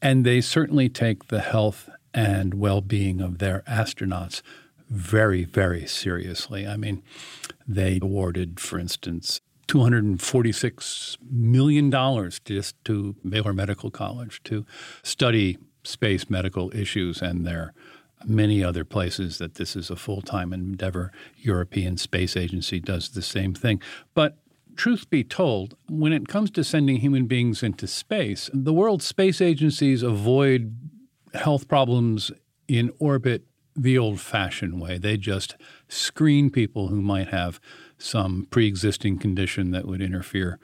And 0.01 0.25
they 0.25 0.41
certainly 0.41 0.89
take 0.89 1.29
the 1.29 1.41
health 1.41 1.89
and 2.15 2.55
well 2.55 2.81
being 2.81 3.21
of 3.21 3.39
their 3.39 3.63
astronauts 3.69 4.43
very, 4.89 5.45
very 5.45 5.87
seriously. 5.87 6.67
I 6.67 6.77
mean, 6.77 7.03
they 7.67 7.99
awarded, 8.01 8.59
for 8.59 8.79
instance, 8.79 9.41
$246 9.69 11.19
million 11.31 11.91
just 12.45 12.85
to 12.87 13.15
Baylor 13.29 13.53
Medical 13.53 13.91
College 13.91 14.43
to 14.45 14.65
study 15.03 15.59
space 15.85 16.31
medical 16.31 16.75
issues 16.75 17.21
and 17.21 17.47
there 17.47 17.61
are 17.61 17.75
many 18.27 18.65
other 18.65 18.85
places 18.85 19.39
that 19.39 19.55
this 19.55 19.77
is 19.77 19.91
a 19.91 19.97
full-time 19.97 20.53
endeavor. 20.53 21.13
European 21.37 21.97
Space 21.97 22.37
Agency 22.37 22.81
does 22.81 23.11
the 23.11 23.23
same 23.23 23.55
thing. 23.55 23.81
But 24.15 24.39
truth 24.75 25.09
be 25.09 25.23
told, 25.23 25.77
when 25.89 26.13
it 26.13 26.27
comes 26.27 26.51
to 26.53 26.65
sending 26.65 26.97
human 26.97 27.27
beings 27.27 27.63
into 27.63 27.87
space, 27.87 28.51
the 28.53 28.73
world 28.73 29.03
space 29.03 29.41
agencies 29.41 30.03
avoid 30.03 30.75
health 31.35 31.69
problems 31.69 32.31
in 32.67 32.93
orbit 32.99 33.45
the 33.75 33.97
old 33.97 34.21
fashioned 34.21 34.81
way. 34.81 34.99
They 34.99 35.17
just 35.17 35.57
screen 35.89 36.51
people 36.51 36.89
who 36.89 37.01
might 37.01 37.29
have 37.29 37.61
some 37.97 38.47
pre 38.51 38.67
existing 38.67 39.19
condition 39.19 39.71
that 39.71 39.87
would 39.87 40.03
interfere 40.03 40.59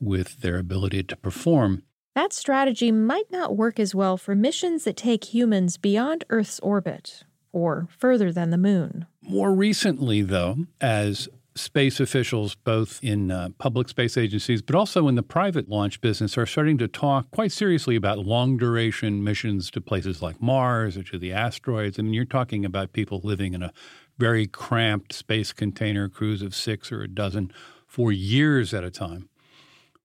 with 0.00 0.40
their 0.40 0.58
ability 0.58 1.02
to 1.04 1.16
perform. 1.16 1.82
That 2.14 2.32
strategy 2.32 2.92
might 2.92 3.30
not 3.30 3.56
work 3.56 3.80
as 3.80 3.94
well 3.94 4.16
for 4.16 4.34
missions 4.34 4.84
that 4.84 4.96
take 4.96 5.34
humans 5.34 5.76
beyond 5.76 6.24
Earth's 6.30 6.60
orbit 6.60 7.24
or 7.52 7.88
further 7.90 8.32
than 8.32 8.50
the 8.50 8.58
moon. 8.58 9.06
More 9.22 9.52
recently, 9.52 10.22
though, 10.22 10.66
as 10.80 11.28
space 11.56 12.00
officials, 12.00 12.56
both 12.56 12.98
in 13.02 13.30
uh, 13.30 13.48
public 13.58 13.88
space 13.88 14.16
agencies 14.16 14.60
but 14.60 14.74
also 14.74 15.06
in 15.06 15.14
the 15.14 15.22
private 15.22 15.68
launch 15.68 16.00
business, 16.00 16.36
are 16.36 16.46
starting 16.46 16.78
to 16.78 16.88
talk 16.88 17.30
quite 17.30 17.52
seriously 17.52 17.94
about 17.96 18.18
long 18.18 18.56
duration 18.56 19.22
missions 19.22 19.70
to 19.70 19.80
places 19.80 20.20
like 20.20 20.42
Mars 20.42 20.96
or 20.96 21.02
to 21.04 21.18
the 21.18 21.32
asteroids. 21.32 21.98
I 21.98 22.02
mean, 22.02 22.14
you're 22.14 22.24
talking 22.24 22.64
about 22.64 22.92
people 22.92 23.20
living 23.22 23.54
in 23.54 23.62
a 23.62 23.72
very 24.18 24.46
cramped 24.46 25.12
space 25.12 25.52
container 25.52 26.08
crews 26.08 26.42
of 26.42 26.54
six 26.54 26.90
or 26.90 27.02
a 27.02 27.08
dozen 27.08 27.52
for 27.86 28.10
years 28.10 28.74
at 28.74 28.84
a 28.84 28.90
time. 28.90 29.28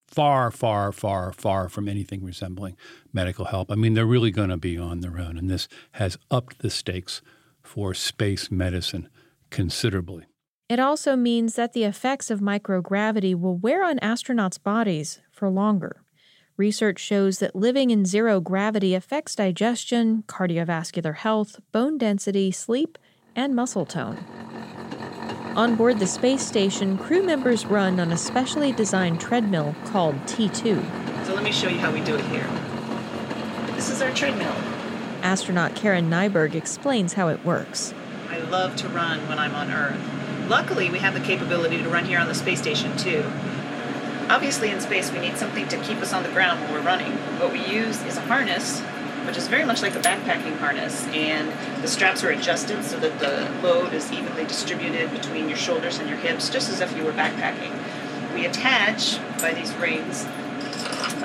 Far, 0.08 0.50
far, 0.50 0.92
far, 0.92 1.32
far 1.32 1.70
from 1.70 1.88
anything 1.88 2.24
resembling 2.24 2.76
medical 3.14 3.46
help. 3.46 3.72
I 3.72 3.76
mean, 3.76 3.94
they're 3.94 4.06
really 4.08 4.32
going 4.32 4.50
to 4.50 4.58
be 4.58 4.78
on 4.78 5.02
their 5.02 5.20
own, 5.20 5.38
and 5.38 5.50
this 5.50 5.68
has 5.94 6.18
upped 6.32 6.60
the 6.60 6.72
stakes 6.72 7.22
for 7.62 7.94
space 7.94 8.50
medicine 8.50 9.08
considerably. 9.52 10.26
It 10.70 10.80
also 10.80 11.16
means 11.16 11.56
that 11.56 11.74
the 11.74 11.84
effects 11.84 12.30
of 12.30 12.42
microgravity 12.42 13.34
will 13.34 13.58
wear 13.58 13.84
on 13.84 13.98
astronauts' 14.00 14.62
bodies 14.62 15.20
for 15.32 15.50
longer. 15.50 16.04
Research 16.58 17.00
shows 17.00 17.40
that 17.40 17.56
living 17.56 17.90
in 17.90 18.06
zero 18.06 18.40
gravity 18.40 18.94
affects 18.94 19.34
digestion, 19.34 20.24
cardiovascular 20.28 21.16
health, 21.16 21.60
bone 21.72 21.98
density, 21.98 22.52
sleep, 22.52 23.00
and 23.36 23.56
muscle 23.56 23.86
tone. 23.86 24.24
On 25.56 25.76
board 25.76 25.98
the 25.98 26.06
space 26.06 26.46
station, 26.46 27.00
crew 27.00 27.24
members 27.24 27.66
run 27.66 28.00
on 28.00 28.12
a 28.12 28.18
specially 28.18 28.72
designed 28.72 29.20
treadmill 29.20 29.74
called 29.86 30.14
T2. 30.28 31.26
So 31.26 31.34
let 31.34 31.44
me 31.44 31.52
show 31.52 31.68
you 31.68 31.80
how 31.80 31.92
we 31.92 32.02
do 32.02 32.14
it 32.14 32.26
here. 32.26 32.48
This 33.74 33.90
is 33.90 34.04
our 34.04 34.12
treadmill. 34.12 34.54
Astronaut 35.24 35.76
Karen 35.76 36.12
Nyberg 36.12 36.54
explains 36.54 37.14
how 37.14 37.30
it 37.30 37.44
works. 37.44 37.92
I 38.30 38.38
love 38.38 38.76
to 38.76 38.88
run 38.90 39.28
when 39.28 39.40
I'm 39.40 39.56
on 39.56 39.72
Earth. 39.72 40.19
Luckily, 40.50 40.90
we 40.90 40.98
have 40.98 41.14
the 41.14 41.20
capability 41.20 41.78
to 41.78 41.88
run 41.90 42.06
here 42.06 42.18
on 42.18 42.28
the 42.28 42.34
space 42.34 42.60
station 42.60 42.98
too. 42.98 43.24
Obviously, 44.30 44.72
in 44.72 44.82
space, 44.82 45.12
we 45.12 45.20
need 45.20 45.38
something 45.38 45.68
to 45.68 45.78
keep 45.78 45.98
us 45.98 46.12
on 46.12 46.24
the 46.24 46.30
ground 46.30 46.60
when 46.62 46.74
we're 46.74 46.82
running. 46.82 47.12
What 47.38 47.54
we 47.54 47.64
use 47.64 48.04
is 48.06 48.18
a 48.18 48.22
harness, 48.22 48.80
which 49.28 49.38
is 49.38 49.48
very 49.48 49.64
much 49.64 49.84
like 49.84 49.94
a 49.94 50.00
backpacking 50.00 50.58
harness, 50.58 51.06
and 51.10 51.54
the 51.84 51.88
straps 51.88 52.24
are 52.24 52.32
adjusted 52.32 52.84
so 52.84 53.00
that 53.00 53.20
the 53.20 53.48
load 53.62 53.94
is 53.94 54.12
evenly 54.12 54.44
distributed 54.44 55.12
between 55.12 55.50
your 55.50 55.58
shoulders 55.58 56.00
and 56.00 56.10
your 56.10 56.18
hips, 56.18 56.50
just 56.50 56.68
as 56.72 56.82
if 56.82 56.98
you 56.98 57.04
were 57.04 57.12
backpacking. 57.12 57.72
We 58.34 58.48
attach, 58.48 59.20
by 59.40 59.54
these 59.54 59.72
rings, 59.76 60.24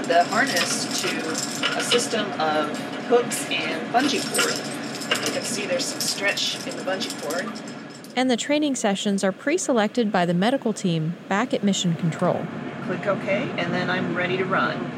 the 0.06 0.24
harness 0.28 1.00
to 1.00 1.30
a 1.78 1.82
system 1.82 2.30
of 2.38 2.76
hooks 3.06 3.48
and 3.50 3.90
bungee 3.90 4.22
cord. 4.34 5.24
You 5.26 5.32
can 5.32 5.42
see 5.42 5.64
there's 5.64 5.86
some 5.86 6.00
stretch 6.00 6.56
in 6.66 6.76
the 6.76 6.82
bungee 6.82 7.18
cord 7.22 7.73
and 8.16 8.30
the 8.30 8.36
training 8.36 8.74
sessions 8.74 9.24
are 9.24 9.32
pre 9.32 9.58
selected 9.58 10.10
by 10.10 10.26
the 10.26 10.34
medical 10.34 10.72
team 10.72 11.16
back 11.28 11.52
at 11.52 11.62
Mission 11.62 11.94
Control. 11.96 12.46
Click 12.86 13.06
OK, 13.06 13.50
and 13.56 13.72
then 13.72 13.90
I'm 13.90 14.14
ready 14.14 14.36
to 14.36 14.44
run. 14.44 14.90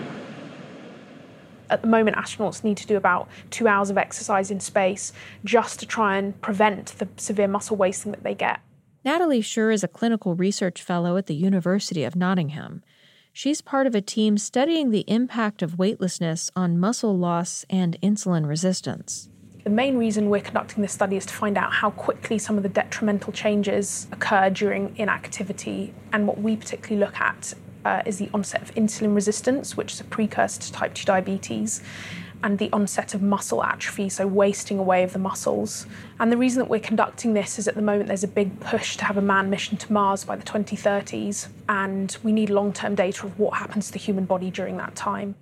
At 1.68 1.82
the 1.82 1.88
moment, 1.88 2.16
astronauts 2.16 2.62
need 2.62 2.76
to 2.76 2.86
do 2.86 2.96
about 2.96 3.28
two 3.50 3.66
hours 3.66 3.90
of 3.90 3.98
exercise 3.98 4.50
in 4.50 4.60
space 4.60 5.12
just 5.44 5.80
to 5.80 5.86
try 5.86 6.16
and 6.16 6.40
prevent 6.40 6.98
the 6.98 7.08
severe 7.16 7.48
muscle 7.48 7.76
wasting 7.76 8.12
that 8.12 8.22
they 8.22 8.34
get. 8.34 8.60
Natalie 9.04 9.40
Shur 9.40 9.70
is 9.70 9.84
a 9.84 9.88
clinical 9.88 10.34
research 10.34 10.82
fellow 10.82 11.16
at 11.16 11.26
the 11.26 11.34
University 11.34 12.04
of 12.04 12.16
Nottingham. 12.16 12.82
She's 13.32 13.60
part 13.60 13.86
of 13.86 13.94
a 13.94 14.00
team 14.00 14.38
studying 14.38 14.90
the 14.90 15.04
impact 15.06 15.62
of 15.62 15.78
weightlessness 15.78 16.50
on 16.56 16.78
muscle 16.78 17.16
loss 17.16 17.64
and 17.68 18.00
insulin 18.00 18.48
resistance. 18.48 19.28
The 19.66 19.72
main 19.72 19.98
reason 19.98 20.30
we're 20.30 20.42
conducting 20.42 20.80
this 20.80 20.92
study 20.92 21.16
is 21.16 21.26
to 21.26 21.34
find 21.34 21.58
out 21.58 21.72
how 21.72 21.90
quickly 21.90 22.38
some 22.38 22.56
of 22.56 22.62
the 22.62 22.68
detrimental 22.68 23.32
changes 23.32 24.06
occur 24.12 24.48
during 24.48 24.94
inactivity. 24.96 25.92
And 26.12 26.28
what 26.28 26.40
we 26.40 26.54
particularly 26.54 27.04
look 27.04 27.20
at 27.20 27.52
uh, 27.84 28.00
is 28.06 28.18
the 28.18 28.30
onset 28.32 28.62
of 28.62 28.72
insulin 28.76 29.12
resistance, 29.12 29.76
which 29.76 29.92
is 29.92 30.00
a 30.00 30.04
precursor 30.04 30.62
to 30.62 30.72
type 30.72 30.94
2 30.94 31.04
diabetes, 31.04 31.82
and 32.44 32.60
the 32.60 32.70
onset 32.72 33.12
of 33.12 33.22
muscle 33.22 33.60
atrophy, 33.64 34.08
so 34.08 34.24
wasting 34.24 34.78
away 34.78 35.02
of 35.02 35.12
the 35.12 35.18
muscles. 35.18 35.88
And 36.20 36.30
the 36.30 36.36
reason 36.36 36.60
that 36.60 36.70
we're 36.70 36.78
conducting 36.78 37.34
this 37.34 37.58
is 37.58 37.66
at 37.66 37.74
the 37.74 37.82
moment 37.82 38.06
there's 38.06 38.22
a 38.22 38.28
big 38.28 38.60
push 38.60 38.96
to 38.98 39.04
have 39.04 39.16
a 39.16 39.20
manned 39.20 39.50
mission 39.50 39.76
to 39.78 39.92
Mars 39.92 40.24
by 40.24 40.36
the 40.36 40.44
2030s, 40.44 41.48
and 41.68 42.16
we 42.22 42.30
need 42.30 42.50
long 42.50 42.72
term 42.72 42.94
data 42.94 43.26
of 43.26 43.36
what 43.36 43.54
happens 43.54 43.88
to 43.88 43.94
the 43.94 43.98
human 43.98 44.26
body 44.26 44.48
during 44.48 44.76
that 44.76 44.94
time. 44.94 45.34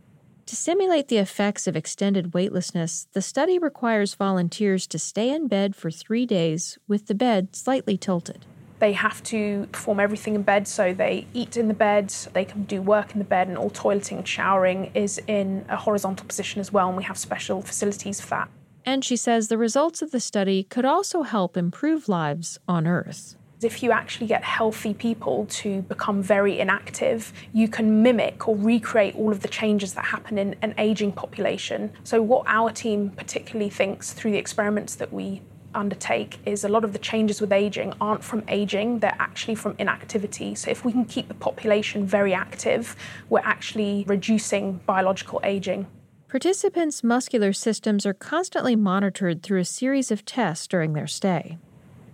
To 0.47 0.57
simulate 0.57 1.09
the 1.09 1.17
effects 1.17 1.67
of 1.67 1.75
extended 1.75 2.35
weightlessness, 2.35 3.09
the 3.13 3.23
study 3.23 3.59
requires 3.59 4.15
volunteers 4.15 4.87
to 4.89 4.99
stay 4.99 5.31
in 5.31 5.49
bed 5.49 5.75
for 5.75 5.91
three 5.91 6.27
days 6.27 6.79
with 6.87 7.07
the 7.07 7.15
bed 7.15 7.57
slightly 7.57 7.97
tilted. 7.97 8.45
They 8.79 8.93
have 8.93 9.23
to 9.25 9.67
perform 9.73 10.01
everything 10.01 10.35
in 10.35 10.43
bed, 10.43 10.69
so 10.69 10.93
they 10.93 11.27
eat 11.33 11.57
in 11.57 11.69
the 11.69 11.75
bed, 11.75 12.11
they 12.35 12.45
can 12.45 12.65
do 12.65 12.83
work 12.83 13.13
in 13.13 13.21
the 13.21 13.25
bed, 13.25 13.49
and 13.49 13.57
all 13.57 13.71
toileting 13.71 14.19
and 14.19 14.29
showering 14.29 14.91
is 14.95 15.19
in 15.27 15.65
a 15.71 15.77
horizontal 15.77 16.27
position 16.27 16.61
as 16.61 16.71
well, 16.71 16.89
and 16.89 16.97
we 16.99 17.05
have 17.05 17.17
special 17.17 17.63
facilities 17.63 18.21
for 18.21 18.31
that. 18.31 18.51
And 18.85 19.03
she 19.03 19.17
says 19.17 19.49
the 19.49 19.57
results 19.57 20.03
of 20.03 20.11
the 20.11 20.21
study 20.21 20.65
could 20.65 20.85
also 20.85 21.23
help 21.23 21.57
improve 21.57 22.07
lives 22.07 22.59
on 22.69 22.87
Earth 22.87 23.37
if 23.65 23.83
you 23.83 23.91
actually 23.93 24.27
get 24.27 24.45
healthy 24.45 24.95
people 24.95 25.47
to 25.47 25.83
become 25.83 26.23
very 26.23 26.61
inactive, 26.61 27.33
you 27.53 27.69
can 27.69 28.03
mimic 28.03 28.47
or 28.49 28.57
recreate 28.57 29.15
all 29.17 29.33
of 29.33 29.41
the 29.41 29.49
changes 29.49 29.95
that 29.95 30.05
happen 30.05 30.39
in 30.39 30.57
an 30.63 30.75
aging 30.79 31.13
population. 31.13 31.93
So, 32.05 32.23
what 32.23 32.45
our 32.47 32.71
team 32.71 33.11
particularly 33.11 33.71
thinks 33.71 34.13
through 34.13 34.33
the 34.33 34.39
experiments 34.39 34.95
that 34.97 35.13
we 35.13 35.43
undertake 35.75 36.39
is 36.47 36.65
a 36.65 36.69
lot 36.69 36.85
of 36.85 36.93
the 36.93 36.99
changes 36.99 37.41
with 37.41 37.53
aging 37.53 37.93
aren't 38.01 38.23
from 38.23 38.45
aging, 38.49 39.01
they're 39.01 39.17
actually 39.19 39.55
from 39.55 39.75
inactivity. 39.79 40.55
So 40.55 40.71
if 40.71 40.85
we 40.85 40.93
can 40.93 41.05
keep 41.05 41.29
the 41.29 41.35
population 41.35 42.07
very 42.07 42.33
active, 42.33 42.97
we're 43.29 43.41
actually 43.41 44.05
reducing 44.07 44.81
biological 44.87 45.41
aging. 45.43 45.87
Participants' 46.29 47.05
muscular 47.05 47.53
systems 47.53 48.05
are 48.07 48.15
constantly 48.15 48.75
monitored 48.75 49.43
through 49.43 49.61
a 49.61 49.65
series 49.65 50.11
of 50.11 50.25
tests 50.25 50.67
during 50.67 50.93
their 50.93 51.07
stay. 51.07 51.59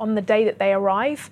On 0.00 0.14
the 0.14 0.23
day 0.23 0.45
that 0.45 0.59
they 0.59 0.73
arrive, 0.73 1.30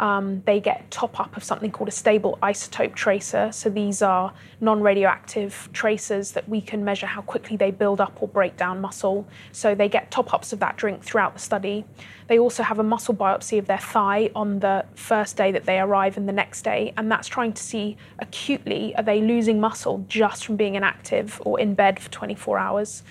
um, 0.00 0.42
they 0.46 0.60
get 0.60 0.90
top 0.90 1.20
up 1.20 1.36
of 1.36 1.44
something 1.44 1.70
called 1.70 1.88
a 1.88 1.92
stable 1.92 2.38
isotope 2.42 2.94
tracer. 2.94 3.52
So 3.52 3.68
these 3.68 4.00
are 4.00 4.32
non 4.60 4.80
radioactive 4.80 5.68
tracers 5.74 6.32
that 6.32 6.48
we 6.48 6.62
can 6.62 6.82
measure 6.82 7.06
how 7.06 7.20
quickly 7.20 7.56
they 7.58 7.70
build 7.70 8.00
up 8.00 8.22
or 8.22 8.26
break 8.26 8.56
down 8.56 8.80
muscle. 8.80 9.28
So 9.52 9.74
they 9.74 9.90
get 9.90 10.10
top 10.10 10.32
ups 10.32 10.54
of 10.54 10.58
that 10.60 10.78
drink 10.78 11.04
throughout 11.04 11.34
the 11.34 11.40
study. 11.40 11.84
They 12.28 12.38
also 12.38 12.62
have 12.62 12.78
a 12.78 12.82
muscle 12.82 13.14
biopsy 13.14 13.58
of 13.58 13.66
their 13.66 13.78
thigh 13.78 14.30
on 14.34 14.60
the 14.60 14.86
first 14.94 15.36
day 15.36 15.52
that 15.52 15.66
they 15.66 15.78
arrive 15.78 16.16
and 16.16 16.26
the 16.26 16.32
next 16.32 16.62
day. 16.62 16.94
And 16.96 17.12
that's 17.12 17.28
trying 17.28 17.52
to 17.52 17.62
see 17.62 17.98
acutely 18.20 18.96
are 18.96 19.02
they 19.02 19.20
losing 19.20 19.60
muscle 19.60 20.06
just 20.08 20.46
from 20.46 20.56
being 20.56 20.76
inactive 20.76 21.42
or 21.44 21.60
in 21.60 21.74
bed 21.74 22.00
for 22.00 22.10
24 22.10 22.58
hours. 22.58 23.02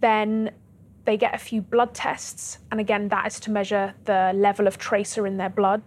Then 0.00 0.52
they 1.04 1.16
get 1.16 1.34
a 1.34 1.38
few 1.38 1.62
blood 1.62 1.94
tests, 1.94 2.58
and 2.70 2.80
again, 2.80 3.08
that 3.08 3.26
is 3.26 3.40
to 3.40 3.50
measure 3.50 3.94
the 4.04 4.32
level 4.34 4.66
of 4.66 4.78
tracer 4.78 5.26
in 5.26 5.36
their 5.36 5.50
blood. 5.50 5.82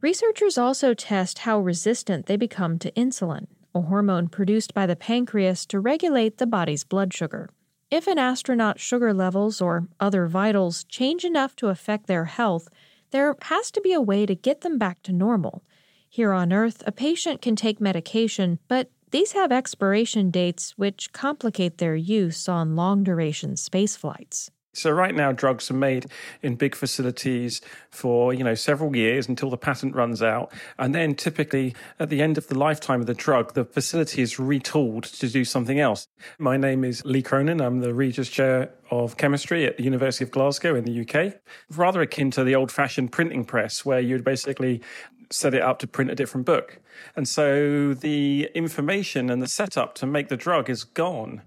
Researchers 0.00 0.56
also 0.56 0.94
test 0.94 1.40
how 1.40 1.58
resistant 1.58 2.26
they 2.26 2.36
become 2.36 2.78
to 2.78 2.92
insulin, 2.92 3.46
a 3.74 3.80
hormone 3.82 4.28
produced 4.28 4.74
by 4.74 4.86
the 4.86 4.96
pancreas 4.96 5.66
to 5.66 5.80
regulate 5.80 6.38
the 6.38 6.46
body's 6.46 6.84
blood 6.84 7.12
sugar. 7.12 7.50
If 7.90 8.06
an 8.06 8.18
astronaut's 8.18 8.82
sugar 8.82 9.14
levels 9.14 9.60
or 9.60 9.88
other 9.98 10.26
vitals 10.26 10.84
change 10.84 11.24
enough 11.24 11.56
to 11.56 11.68
affect 11.68 12.06
their 12.06 12.26
health, 12.26 12.68
there 13.10 13.34
has 13.42 13.70
to 13.70 13.80
be 13.80 13.92
a 13.92 14.00
way 14.00 14.26
to 14.26 14.34
get 14.34 14.60
them 14.60 14.78
back 14.78 15.02
to 15.04 15.12
normal. 15.12 15.64
Here 16.08 16.32
on 16.32 16.52
Earth, 16.52 16.82
a 16.86 16.92
patient 16.92 17.40
can 17.40 17.56
take 17.56 17.80
medication, 17.80 18.58
but 18.68 18.90
these 19.10 19.32
have 19.32 19.50
expiration 19.50 20.30
dates 20.30 20.72
which 20.76 21.12
complicate 21.12 21.78
their 21.78 21.96
use 21.96 22.48
on 22.48 22.76
long 22.76 23.02
duration 23.02 23.56
space 23.56 23.96
flights. 23.96 24.50
So 24.74 24.90
right 24.90 25.14
now, 25.14 25.32
drugs 25.32 25.70
are 25.70 25.74
made 25.74 26.06
in 26.42 26.54
big 26.54 26.74
facilities 26.74 27.60
for 27.90 28.34
you 28.34 28.44
know 28.44 28.54
several 28.54 28.94
years 28.94 29.26
until 29.26 29.50
the 29.50 29.56
patent 29.56 29.94
runs 29.94 30.22
out, 30.22 30.52
and 30.78 30.94
then 30.94 31.14
typically 31.14 31.74
at 31.98 32.10
the 32.10 32.20
end 32.20 32.38
of 32.38 32.48
the 32.48 32.58
lifetime 32.58 33.00
of 33.00 33.06
the 33.06 33.14
drug, 33.14 33.54
the 33.54 33.64
facility 33.64 34.22
is 34.22 34.34
retooled 34.34 35.18
to 35.18 35.28
do 35.28 35.44
something 35.44 35.80
else. 35.80 36.06
My 36.38 36.56
name 36.56 36.84
is 36.84 37.04
Lee 37.04 37.22
Cronin. 37.22 37.60
I'm 37.60 37.80
the 37.80 37.94
Regis 37.94 38.28
Chair 38.28 38.70
of 38.90 39.16
Chemistry 39.16 39.66
at 39.66 39.78
the 39.78 39.84
University 39.84 40.24
of 40.24 40.30
Glasgow 40.30 40.74
in 40.74 40.84
the 40.84 41.00
UK. 41.00 41.34
Rather 41.70 42.02
akin 42.02 42.30
to 42.32 42.44
the 42.44 42.54
old-fashioned 42.54 43.10
printing 43.10 43.44
press, 43.44 43.84
where 43.84 44.00
you'd 44.00 44.24
basically 44.24 44.82
set 45.30 45.54
it 45.54 45.62
up 45.62 45.78
to 45.78 45.86
print 45.86 46.10
a 46.10 46.14
different 46.14 46.46
book, 46.46 46.78
and 47.16 47.26
so 47.26 47.94
the 47.94 48.50
information 48.54 49.30
and 49.30 49.42
the 49.42 49.48
setup 49.48 49.94
to 49.94 50.06
make 50.06 50.28
the 50.28 50.36
drug 50.36 50.68
is 50.70 50.84
gone 50.84 51.42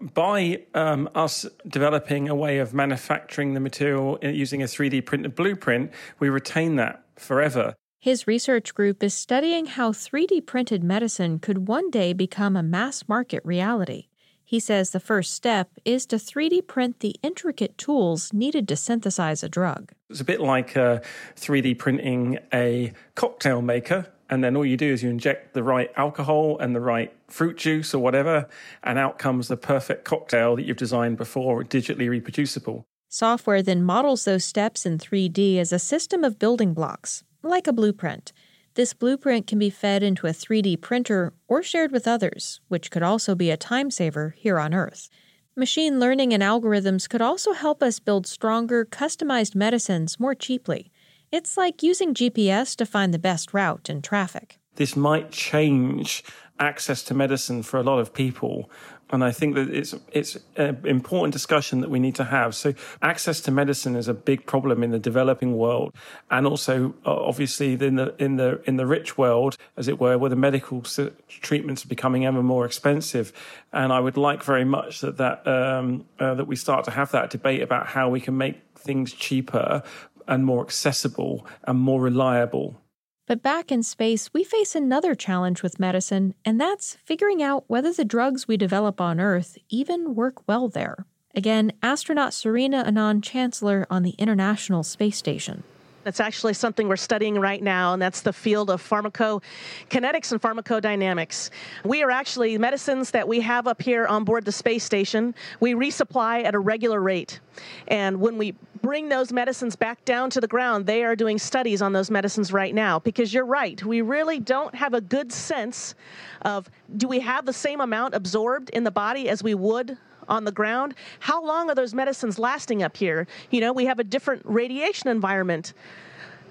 by 0.00 0.62
um, 0.74 1.08
us 1.14 1.46
developing 1.66 2.28
a 2.28 2.34
way 2.34 2.58
of 2.58 2.72
manufacturing 2.74 3.54
the 3.54 3.60
material 3.60 4.18
using 4.22 4.62
a 4.62 4.66
3D 4.66 5.04
printed 5.04 5.34
blueprint, 5.34 5.90
we 6.18 6.28
retain 6.28 6.76
that 6.76 7.04
forever. 7.16 7.74
His 7.98 8.26
research 8.26 8.74
group 8.74 9.02
is 9.02 9.12
studying 9.12 9.66
how 9.66 9.92
3D 9.92 10.46
printed 10.46 10.82
medicine 10.82 11.38
could 11.38 11.68
one 11.68 11.90
day 11.90 12.14
become 12.14 12.56
a 12.56 12.62
mass 12.62 13.06
market 13.08 13.42
reality. 13.44 14.06
He 14.42 14.58
says 14.58 14.90
the 14.90 15.00
first 15.00 15.32
step 15.34 15.68
is 15.84 16.06
to 16.06 16.16
3D 16.16 16.66
print 16.66 17.00
the 17.00 17.14
intricate 17.22 17.78
tools 17.78 18.32
needed 18.32 18.66
to 18.68 18.74
synthesize 18.74 19.44
a 19.44 19.48
drug. 19.48 19.92
It's 20.08 20.20
a 20.20 20.24
bit 20.24 20.40
like 20.40 20.76
uh, 20.76 21.00
3D 21.36 21.78
printing 21.78 22.38
a 22.52 22.92
cocktail 23.14 23.62
maker 23.62 24.06
and 24.30 24.42
then 24.42 24.56
all 24.56 24.64
you 24.64 24.76
do 24.76 24.92
is 24.92 25.02
you 25.02 25.10
inject 25.10 25.52
the 25.54 25.62
right 25.62 25.90
alcohol 25.96 26.56
and 26.58 26.74
the 26.74 26.80
right 26.80 27.12
fruit 27.28 27.56
juice 27.56 27.92
or 27.92 27.98
whatever, 27.98 28.48
and 28.82 28.98
out 28.98 29.18
comes 29.18 29.48
the 29.48 29.56
perfect 29.56 30.04
cocktail 30.04 30.56
that 30.56 30.64
you've 30.64 30.76
designed 30.76 31.16
before, 31.16 31.64
digitally 31.64 32.08
reproducible. 32.08 32.84
Software 33.08 33.60
then 33.60 33.82
models 33.82 34.24
those 34.24 34.44
steps 34.44 34.86
in 34.86 34.96
3D 34.96 35.58
as 35.58 35.72
a 35.72 35.80
system 35.80 36.22
of 36.22 36.38
building 36.38 36.72
blocks, 36.72 37.24
like 37.42 37.66
a 37.66 37.72
blueprint. 37.72 38.32
This 38.74 38.94
blueprint 38.94 39.48
can 39.48 39.58
be 39.58 39.68
fed 39.68 40.04
into 40.04 40.28
a 40.28 40.30
3D 40.30 40.80
printer 40.80 41.32
or 41.48 41.60
shared 41.60 41.90
with 41.90 42.06
others, 42.06 42.60
which 42.68 42.92
could 42.92 43.02
also 43.02 43.34
be 43.34 43.50
a 43.50 43.56
time 43.56 43.90
saver 43.90 44.34
here 44.38 44.60
on 44.60 44.72
Earth. 44.72 45.10
Machine 45.56 45.98
learning 45.98 46.32
and 46.32 46.42
algorithms 46.42 47.08
could 47.08 47.20
also 47.20 47.52
help 47.52 47.82
us 47.82 47.98
build 47.98 48.28
stronger, 48.28 48.84
customized 48.84 49.56
medicines 49.56 50.20
more 50.20 50.36
cheaply. 50.36 50.89
It's 51.32 51.56
like 51.56 51.82
using 51.82 52.12
GPS 52.12 52.74
to 52.76 52.84
find 52.84 53.14
the 53.14 53.18
best 53.18 53.54
route 53.54 53.88
in 53.88 54.02
traffic. 54.02 54.58
This 54.74 54.96
might 54.96 55.30
change 55.30 56.24
access 56.58 57.04
to 57.04 57.14
medicine 57.14 57.62
for 57.62 57.78
a 57.78 57.84
lot 57.84 58.00
of 58.00 58.12
people. 58.12 58.68
And 59.12 59.24
I 59.24 59.32
think 59.32 59.54
that 59.54 59.70
it's 59.70 59.94
it's 60.12 60.38
an 60.56 60.80
important 60.84 61.32
discussion 61.32 61.80
that 61.80 61.90
we 61.90 61.98
need 61.98 62.14
to 62.16 62.24
have. 62.24 62.54
So 62.54 62.74
access 63.02 63.40
to 63.42 63.50
medicine 63.50 63.96
is 63.96 64.06
a 64.06 64.14
big 64.14 64.46
problem 64.46 64.84
in 64.84 64.90
the 64.92 65.00
developing 65.00 65.56
world, 65.56 65.94
and 66.30 66.46
also 66.46 66.94
uh, 67.04 67.12
obviously 67.12 67.72
in 67.72 67.96
the 67.96 68.14
in 68.18 68.36
the 68.36 68.60
in 68.66 68.76
the 68.76 68.86
rich 68.86 69.18
world, 69.18 69.56
as 69.76 69.88
it 69.88 69.98
were, 69.98 70.16
where 70.16 70.30
the 70.30 70.36
medical 70.36 70.82
treatments 71.28 71.84
are 71.84 71.88
becoming 71.88 72.24
ever 72.24 72.42
more 72.42 72.64
expensive. 72.64 73.32
And 73.72 73.92
I 73.92 73.98
would 73.98 74.16
like 74.16 74.44
very 74.44 74.64
much 74.64 75.00
that 75.00 75.16
that 75.16 75.44
um, 75.46 76.04
uh, 76.20 76.34
that 76.34 76.46
we 76.46 76.54
start 76.54 76.84
to 76.84 76.92
have 76.92 77.10
that 77.10 77.30
debate 77.30 77.62
about 77.62 77.88
how 77.88 78.08
we 78.08 78.20
can 78.20 78.36
make 78.36 78.62
things 78.80 79.12
cheaper 79.12 79.82
and 80.30 80.46
more 80.46 80.62
accessible 80.62 81.46
and 81.64 81.78
more 81.78 82.00
reliable. 82.00 82.80
But 83.26 83.42
back 83.42 83.70
in 83.70 83.82
space, 83.82 84.32
we 84.32 84.42
face 84.42 84.74
another 84.74 85.14
challenge 85.14 85.62
with 85.62 85.78
medicine, 85.78 86.34
and 86.44 86.60
that's 86.60 86.96
figuring 87.04 87.42
out 87.42 87.64
whether 87.68 87.92
the 87.92 88.04
drugs 88.04 88.48
we 88.48 88.56
develop 88.56 89.00
on 89.00 89.20
Earth 89.20 89.58
even 89.68 90.14
work 90.14 90.48
well 90.48 90.68
there. 90.68 91.04
Again, 91.34 91.72
astronaut 91.82 92.34
Serena 92.34 92.82
Auñón-Chancellor 92.84 93.86
on 93.88 94.02
the 94.02 94.16
International 94.18 94.82
Space 94.82 95.16
Station. 95.16 95.62
That's 96.02 96.20
actually 96.20 96.54
something 96.54 96.88
we're 96.88 96.96
studying 96.96 97.38
right 97.38 97.62
now, 97.62 97.92
and 97.92 98.00
that's 98.00 98.22
the 98.22 98.32
field 98.32 98.70
of 98.70 98.82
pharmacokinetics 98.82 100.32
and 100.32 100.40
pharmacodynamics. 100.40 101.50
We 101.84 102.02
are 102.02 102.10
actually 102.10 102.56
medicines 102.58 103.10
that 103.10 103.28
we 103.28 103.40
have 103.40 103.66
up 103.66 103.82
here 103.82 104.06
on 104.06 104.24
board 104.24 104.44
the 104.44 104.52
space 104.52 104.84
station, 104.84 105.34
we 105.60 105.74
resupply 105.74 106.44
at 106.44 106.54
a 106.54 106.58
regular 106.58 107.00
rate. 107.00 107.40
And 107.88 108.20
when 108.20 108.38
we 108.38 108.54
bring 108.82 109.08
those 109.10 109.32
medicines 109.32 109.76
back 109.76 110.04
down 110.06 110.30
to 110.30 110.40
the 110.40 110.48
ground, 110.48 110.86
they 110.86 111.04
are 111.04 111.14
doing 111.14 111.38
studies 111.38 111.82
on 111.82 111.92
those 111.92 112.10
medicines 112.10 112.52
right 112.52 112.74
now 112.74 112.98
because 112.98 113.34
you're 113.34 113.44
right. 113.44 113.82
We 113.84 114.00
really 114.00 114.40
don't 114.40 114.74
have 114.74 114.94
a 114.94 115.00
good 115.00 115.30
sense 115.32 115.94
of 116.42 116.70
do 116.96 117.06
we 117.06 117.20
have 117.20 117.44
the 117.44 117.52
same 117.52 117.80
amount 117.80 118.14
absorbed 118.14 118.70
in 118.70 118.84
the 118.84 118.90
body 118.90 119.28
as 119.28 119.42
we 119.42 119.54
would 119.54 119.98
on 120.30 120.44
the 120.44 120.52
ground. 120.52 120.94
How 121.18 121.44
long 121.44 121.68
are 121.68 121.74
those 121.74 121.92
medicines 121.92 122.38
lasting 122.38 122.82
up 122.82 122.96
here? 122.96 123.26
You 123.50 123.60
know, 123.60 123.72
we 123.72 123.84
have 123.86 123.98
a 123.98 124.04
different 124.04 124.42
radiation 124.44 125.08
environment 125.08 125.74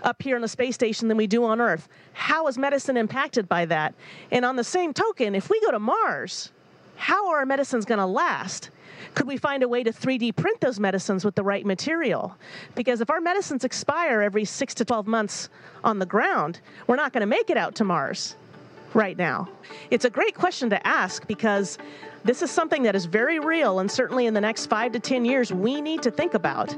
up 0.04 0.22
here 0.22 0.36
on 0.36 0.42
the 0.42 0.48
space 0.48 0.76
station 0.76 1.08
than 1.08 1.18
we 1.18 1.28
do 1.28 1.44
on 1.44 1.60
Earth. 1.60 1.88
How 2.14 2.48
is 2.48 2.58
medicine 2.58 2.98
impacted 2.98 3.50
by 3.50 3.66
that? 3.66 3.96
And 4.32 4.46
on 4.46 4.56
the 4.56 4.64
same 4.64 4.94
token, 4.94 5.34
if 5.34 5.50
we 5.50 5.60
go 5.62 5.72
to 5.72 5.80
Mars, 5.80 6.52
how 6.96 7.30
are 7.30 7.40
our 7.40 7.46
medicines 7.46 7.86
going 7.86 8.00
to 8.00 8.06
last? 8.06 8.70
Could 9.16 9.28
we 9.28 9.38
find 9.38 9.64
a 9.64 9.68
way 9.68 9.84
to 9.84 9.92
3D 9.92 10.36
print 10.36 10.62
those 10.62 10.80
medicines 10.80 11.26
with 11.26 11.36
the 11.36 11.44
right 11.44 11.66
material? 11.66 12.36
Because 12.76 13.02
if 13.02 13.10
our 13.10 13.22
medicines 13.22 13.64
expire 13.64 14.22
every 14.22 14.46
six 14.46 14.74
to 14.76 14.86
12 14.86 15.08
months 15.08 15.50
on 15.84 16.00
the 16.00 16.06
ground, 16.06 16.60
we're 16.88 16.98
not 16.98 17.14
going 17.14 17.22
to 17.22 17.28
make 17.28 17.50
it 17.50 17.58
out 17.58 17.76
to 17.76 17.84
Mars 17.84 18.36
right 18.96 19.18
now. 19.18 19.48
It's 19.92 20.06
a 20.06 20.10
great 20.10 20.36
question 20.36 20.70
to 20.70 20.88
ask 20.88 21.28
because 21.28 21.78
this 22.24 22.42
is 22.42 22.52
something 22.52 22.84
that 22.84 22.96
is 22.96 23.06
very 23.06 23.40
real, 23.40 23.80
and 23.80 23.90
certainly 23.90 24.26
in 24.26 24.34
the 24.34 24.42
next 24.42 24.66
five 24.66 24.92
to 24.92 25.00
10 25.00 25.26
years, 25.26 25.54
we 25.54 25.82
need 25.82 26.02
to 26.04 26.12
think 26.12 26.34
about. 26.34 26.78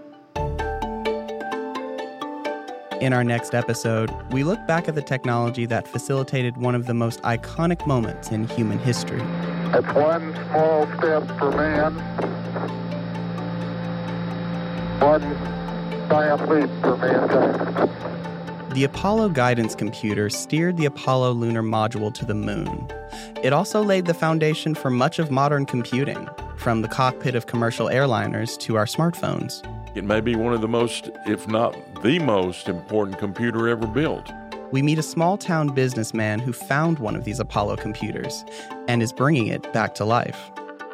In 3.02 3.13
our 3.13 3.24
next 3.24 3.56
episode, 3.56 4.12
we 4.32 4.43
look 4.43 4.60
back 4.67 4.88
at 4.88 4.93
the 4.93 5.02
technology 5.02 5.65
that 5.65 5.88
facilitated 5.88 6.56
one 6.56 6.76
of 6.76 6.86
the 6.86 6.93
most 6.93 7.19
iconic 7.24 7.88
moments 7.88 8.30
in 8.30 8.47
human 8.47 8.78
history. 8.78 9.21
It's 9.74 9.93
one 9.95 10.36
small 10.50 10.86
step 10.97 11.28
for 11.39 11.50
man, 11.50 11.95
one 15.00 15.21
giant 16.10 16.47
leap 16.47 16.69
for 16.82 16.97
mankind. 16.97 18.01
The 18.73 18.86
Apollo 18.86 19.29
guidance 19.31 19.75
computer 19.75 20.29
steered 20.29 20.77
the 20.77 20.86
Apollo 20.86 21.34
lunar 21.34 21.62
module 21.62 22.13
to 22.13 22.23
the 22.23 22.34
moon. 22.34 22.88
It 23.43 23.51
also 23.51 23.84
laid 23.84 24.05
the 24.05 24.13
foundation 24.13 24.75
for 24.75 24.89
much 24.89 25.19
of 25.19 25.29
modern 25.29 25.65
computing, 25.65 26.29
from 26.55 26.81
the 26.81 26.88
cockpit 26.88 27.36
of 27.36 27.47
commercial 27.47 27.88
airliners 27.88 28.57
to 28.60 28.77
our 28.77 28.86
smartphones. 28.86 29.62
It 29.93 30.05
may 30.05 30.21
be 30.21 30.38
one 30.38 30.53
of 30.53 30.62
the 30.62 30.69
most, 30.69 31.10
if 31.25 31.49
not 31.49 31.75
the 32.01 32.19
most 32.19 32.69
important 32.69 33.17
computer 33.19 33.67
ever 33.67 33.86
built. 33.86 34.31
We 34.71 34.81
meet 34.81 34.99
a 34.99 35.03
small 35.03 35.38
town 35.38 35.75
businessman 35.75 36.39
who 36.39 36.53
found 36.53 36.99
one 36.99 37.17
of 37.17 37.25
these 37.25 37.41
Apollo 37.41 37.75
computers 37.75 38.45
and 38.88 39.03
is 39.03 39.12
bringing 39.12 39.47
it 39.47 39.73
back 39.73 39.95
to 39.95 40.05
life. 40.05 40.49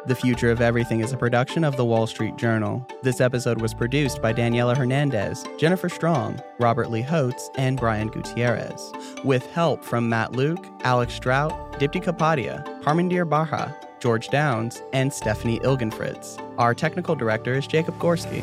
The 0.06 0.14
Future 0.14 0.50
of 0.50 0.60
Everything 0.60 1.00
is 1.00 1.12
a 1.12 1.16
production 1.16 1.64
of 1.64 1.76
the 1.76 1.84
Wall 1.84 2.06
Street 2.06 2.36
Journal. 2.36 2.86
This 3.02 3.20
episode 3.20 3.60
was 3.60 3.74
produced 3.74 4.22
by 4.22 4.32
Daniela 4.32 4.76
Hernandez, 4.76 5.44
Jennifer 5.58 5.88
Strong, 5.88 6.40
Robert 6.58 6.90
Lee 6.90 7.02
Hotz, 7.02 7.50
and 7.56 7.78
Brian 7.78 8.08
Gutierrez, 8.08 8.92
with 9.24 9.44
help 9.46 9.84
from 9.84 10.08
Matt 10.08 10.32
Luke, 10.32 10.64
Alex 10.82 11.14
Strout, 11.14 11.52
Dipti 11.74 12.02
Kapadia, 12.02 12.64
Harmandir 12.82 13.28
Barha, 13.28 13.74
George 14.00 14.28
Downs, 14.28 14.80
and 14.92 15.12
Stephanie 15.12 15.58
Ilgenfritz. 15.60 16.38
Our 16.58 16.74
technical 16.74 17.14
director 17.14 17.54
is 17.54 17.66
Jacob 17.66 17.98
Gorski. 17.98 18.42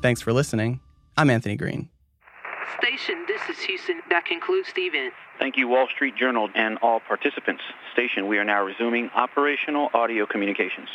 Thanks 0.00 0.20
for 0.22 0.32
listening. 0.32 0.80
I'm 1.16 1.28
Anthony 1.28 1.56
Green. 1.56 1.90
Station. 2.78 3.23
That 4.10 4.24
concludes 4.24 4.68
the 4.74 4.82
event. 4.82 5.14
Thank 5.38 5.56
you, 5.56 5.68
Wall 5.68 5.88
Street 5.94 6.16
Journal, 6.16 6.48
and 6.54 6.78
all 6.78 7.00
participants. 7.00 7.62
Station, 7.92 8.28
we 8.28 8.38
are 8.38 8.44
now 8.44 8.62
resuming 8.62 9.10
operational 9.14 9.90
audio 9.94 10.26
communications. 10.26 10.88